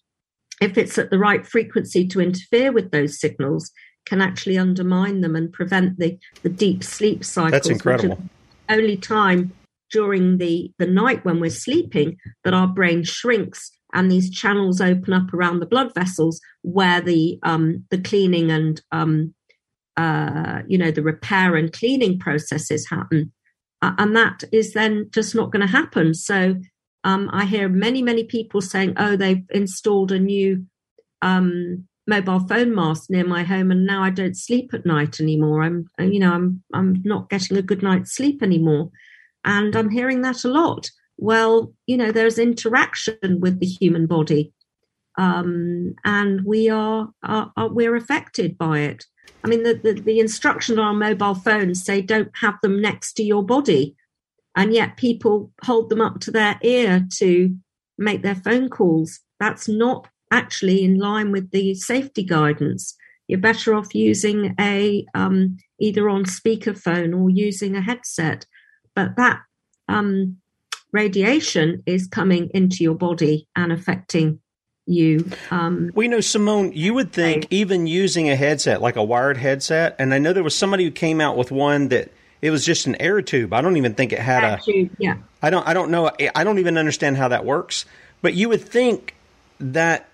[0.61, 3.71] if it's at the right frequency to interfere with those signals,
[4.07, 7.53] can actually undermine them and prevent the, the deep sleep cycles.
[7.53, 8.23] That's incredible.
[8.69, 9.53] Only time
[9.93, 15.13] during the, the night when we're sleeping that our brain shrinks and these channels open
[15.13, 19.33] up around the blood vessels where the um, the cleaning and um,
[19.97, 23.33] uh, you know the repair and cleaning processes happen
[23.83, 26.15] uh, and that is then just not going to happen.
[26.15, 26.57] So
[27.05, 30.67] um, I hear many, many people saying, "Oh, they've installed a new
[31.23, 35.63] um, mobile phone mast near my home, and now I don't sleep at night anymore.
[35.63, 38.91] I'm, uh, you know, I'm I'm not getting a good night's sleep anymore."
[39.45, 40.91] And I'm hearing that a lot.
[41.19, 44.53] Well, you know, there's interaction with the human body,
[45.17, 49.05] um, and we are, are, are we're affected by it.
[49.45, 53.23] I mean, the, the, the instructions on mobile phones say don't have them next to
[53.23, 53.95] your body.
[54.57, 57.55] And yet people hold them up to their ear to
[57.99, 59.21] make their phone calls.
[59.39, 62.97] That's not actually in line with the safety guidance.
[63.29, 68.47] you're better off using a um, either on speakerphone or using a headset.
[68.95, 69.41] But that
[69.89, 70.39] um,
[70.93, 74.41] radiation is coming into your body and affecting
[74.87, 75.31] you.
[75.51, 76.73] Um, we know Simone.
[76.73, 77.49] You would think right.
[77.51, 80.91] even using a headset, like a wired headset, and I know there was somebody who
[80.91, 83.53] came out with one that it was just an air tube.
[83.53, 84.61] I don't even think it had air a.
[84.61, 85.17] Tube, yeah.
[85.43, 85.67] I don't.
[85.67, 86.11] I don't know.
[86.35, 87.85] I don't even understand how that works.
[88.23, 89.15] But you would think
[89.61, 90.09] that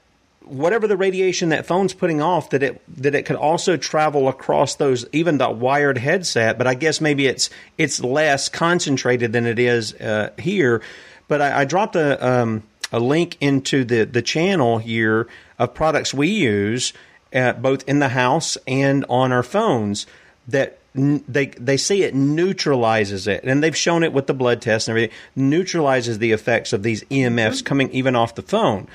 [0.45, 4.77] whatever the radiation that phone's putting off that it that it could also travel across
[4.77, 9.59] those even the wired headset but i guess maybe it's it's less concentrated than it
[9.59, 10.83] is uh, here
[11.29, 15.29] but I, I dropped a um, a link into the the channel here
[15.59, 16.93] of products we use
[17.35, 20.07] uh, both in the house and on our phones
[20.49, 24.89] that they they say it neutralizes it, and they've shown it with the blood test
[24.89, 25.17] and everything.
[25.35, 28.89] Neutralizes the effects of these EMFs coming even off the phone,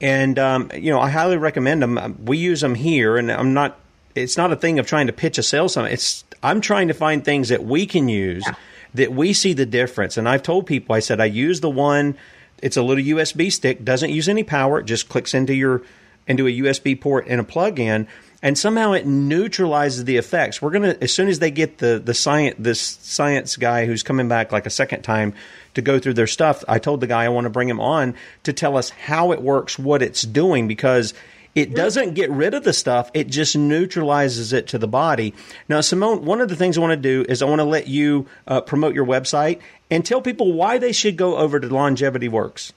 [0.00, 2.24] and um, you know I highly recommend them.
[2.24, 3.78] We use them here, and I'm not.
[4.14, 5.76] It's not a thing of trying to pitch a sales.
[5.76, 8.54] It's I'm trying to find things that we can use yeah.
[8.94, 10.16] that we see the difference.
[10.16, 12.16] And I've told people I said I use the one.
[12.62, 15.82] It's a little USB stick, doesn't use any power, it just clicks into your
[16.26, 18.08] into a USB port and a plug in
[18.44, 20.60] and somehow it neutralizes the effects.
[20.60, 24.28] We're gonna as soon as they get the the science this science guy who's coming
[24.28, 25.32] back like a second time
[25.74, 26.64] to go through their stuff.
[26.68, 28.14] I told the guy I want to bring him on
[28.44, 31.14] to tell us how it works, what it's doing, because
[31.54, 35.34] it doesn't get rid of the stuff; it just neutralizes it to the body.
[35.68, 37.86] Now, Simone, one of the things I want to do is I want to let
[37.86, 39.60] you uh, promote your website
[39.90, 42.72] and tell people why they should go over to Longevity Works.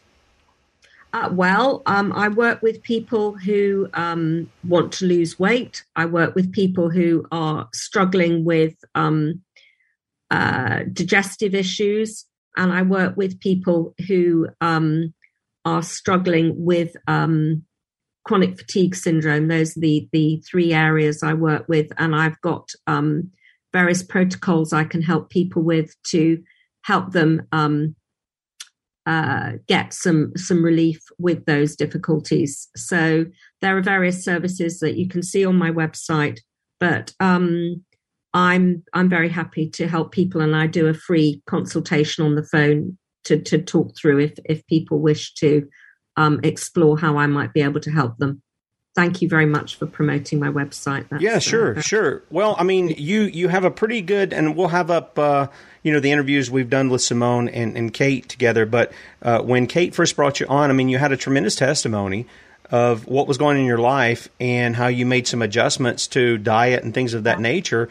[1.14, 5.84] Uh, well, um, I work with people who um, want to lose weight.
[5.96, 9.42] I work with people who are struggling with um,
[10.30, 12.26] uh, digestive issues.
[12.58, 15.14] And I work with people who um,
[15.64, 17.64] are struggling with um,
[18.26, 19.48] chronic fatigue syndrome.
[19.48, 21.88] Those are the, the three areas I work with.
[21.98, 23.32] And I've got um,
[23.72, 26.42] various protocols I can help people with to
[26.84, 27.48] help them
[29.08, 32.68] uh, get some some relief with those difficulties.
[32.76, 33.26] So
[33.62, 36.40] there are various services that you can see on my website,
[36.80, 37.86] but um,
[38.38, 42.44] I'm I'm very happy to help people, and I do a free consultation on the
[42.44, 45.68] phone to to talk through if if people wish to
[46.18, 48.44] um, explore how I might be able to help them
[48.98, 51.08] thank you very much for promoting my website.
[51.10, 52.24] That's, yeah, sure, uh, sure.
[52.32, 55.48] Well, I mean, you you have a pretty good, and we'll have up, uh,
[55.84, 58.66] you know, the interviews we've done with Simone and, and Kate together.
[58.66, 58.92] But
[59.22, 62.26] uh, when Kate first brought you on, I mean, you had a tremendous testimony
[62.72, 66.40] of what was going on in your life and how you made some adjustments to
[66.40, 67.90] diet and things of that nature.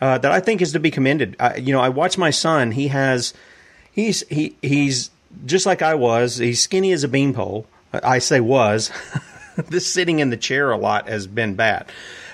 [0.00, 1.36] Uh, that I think is to be commended.
[1.58, 2.72] you know, I watch my son.
[2.72, 3.32] He has,
[3.92, 5.10] he's he he's
[5.44, 6.36] just like I was.
[6.36, 7.66] He's skinny as a beanpole.
[7.92, 8.90] I say was.
[9.56, 11.90] this sitting in the chair a lot has been bad.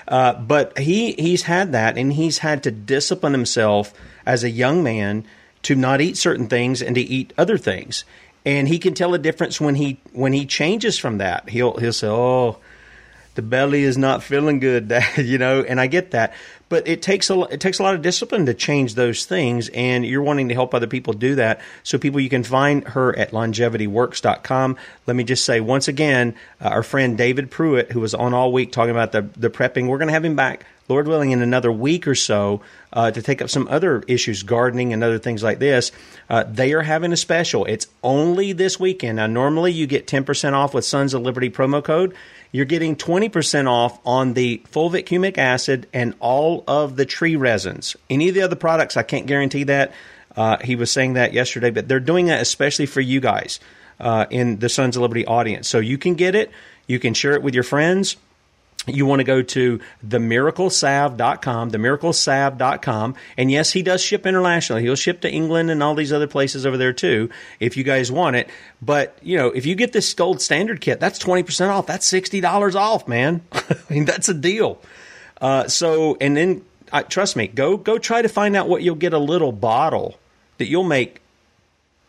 [0.07, 3.93] Uh, but he he's had that, and he's had to discipline himself
[4.25, 5.25] as a young man
[5.63, 8.03] to not eat certain things and to eat other things.
[8.45, 11.49] And he can tell a difference when he when he changes from that.
[11.49, 12.57] He'll he'll say, "Oh,
[13.35, 15.61] the belly is not feeling good," you know.
[15.61, 16.33] And I get that,
[16.73, 20.03] but it takes a it takes a lot of discipline to change those things and
[20.03, 21.61] you're wanting to help other people do that.
[21.83, 26.69] So people you can find her at longevityworks.com let me just say once again uh,
[26.69, 29.99] our friend david pruitt who was on all week talking about the, the prepping we're
[29.99, 33.41] going to have him back lord willing in another week or so uh, to take
[33.41, 35.91] up some other issues gardening and other things like this.
[36.29, 37.65] Uh, they are having a special.
[37.65, 39.15] It's only this weekend.
[39.15, 42.13] Now normally you get 10% off with sons of liberty promo code
[42.53, 47.97] you're getting 20% off on the fulvic humic acid and all of the tree resins.
[48.09, 49.91] Any of the other products, I can't guarantee that.
[50.37, 53.59] Uh, he was saying that yesterday, but they're doing that especially for you guys
[53.99, 55.67] uh, in the Sons of Liberty audience.
[55.67, 56.51] So you can get it,
[56.87, 58.17] you can share it with your friends
[58.87, 63.15] you want to go to themiraclesalve.com, themiraclesalve.com.
[63.37, 64.81] And yes, he does ship internationally.
[64.81, 67.29] He'll ship to England and all these other places over there too,
[67.59, 68.49] if you guys want it.
[68.81, 71.87] But, you know, if you get this gold standard kit, that's 20% off.
[71.87, 73.41] That's $60 off, man.
[73.53, 74.81] I mean, that's a deal.
[75.39, 78.95] Uh, so, and then, uh, trust me, go, go try to find out what you'll
[78.95, 80.19] get a little bottle
[80.57, 81.21] that you'll make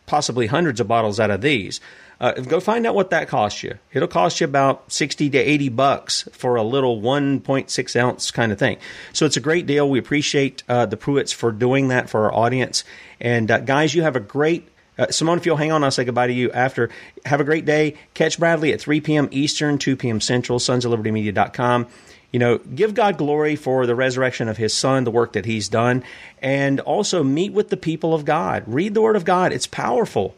[0.05, 1.79] possibly hundreds of bottles out of these.
[2.19, 3.77] Uh, go find out what that costs you.
[3.91, 8.59] It'll cost you about 60 to 80 bucks for a little 1.6 ounce kind of
[8.59, 8.77] thing.
[9.13, 9.89] So it's a great deal.
[9.89, 12.83] We appreciate uh, the Pruitts for doing that for our audience.
[13.19, 16.05] And uh, guys, you have a great uh, Simone, if you'll hang on, I'll say
[16.05, 16.89] goodbye to you after.
[17.25, 17.95] Have a great day.
[18.13, 19.27] Catch Bradley at 3 p.m.
[19.31, 20.21] Eastern, 2 p.m.
[20.21, 21.87] Central, sons of liberty media.com.
[22.31, 25.69] You know, give God glory for the resurrection of his son, the work that he's
[25.69, 26.03] done,
[26.41, 28.63] and also meet with the people of God.
[28.67, 29.53] Read the word of God.
[29.53, 30.35] It's powerful.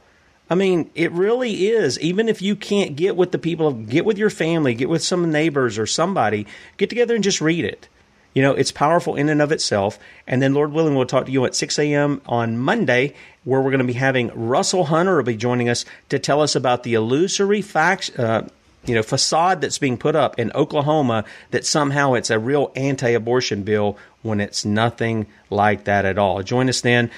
[0.49, 1.99] I mean, it really is.
[1.99, 5.31] Even if you can't get with the people, get with your family, get with some
[5.31, 6.47] neighbors or somebody,
[6.77, 7.89] get together and just read it.
[8.33, 9.97] You know, it's powerful in and of itself.
[10.27, 12.21] And then, Lord willing, we'll talk to you at 6 a.m.
[12.27, 16.19] on Monday, where we're going to be having Russell Hunter will be joining us to
[16.19, 18.47] tell us about the illusory facts, uh,
[18.85, 23.63] you know, facade that's being put up in Oklahoma that somehow it's a real anti-abortion
[23.63, 26.43] bill when it's nothing like that at all.
[26.43, 27.09] Join us then.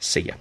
[0.00, 0.34] See ya.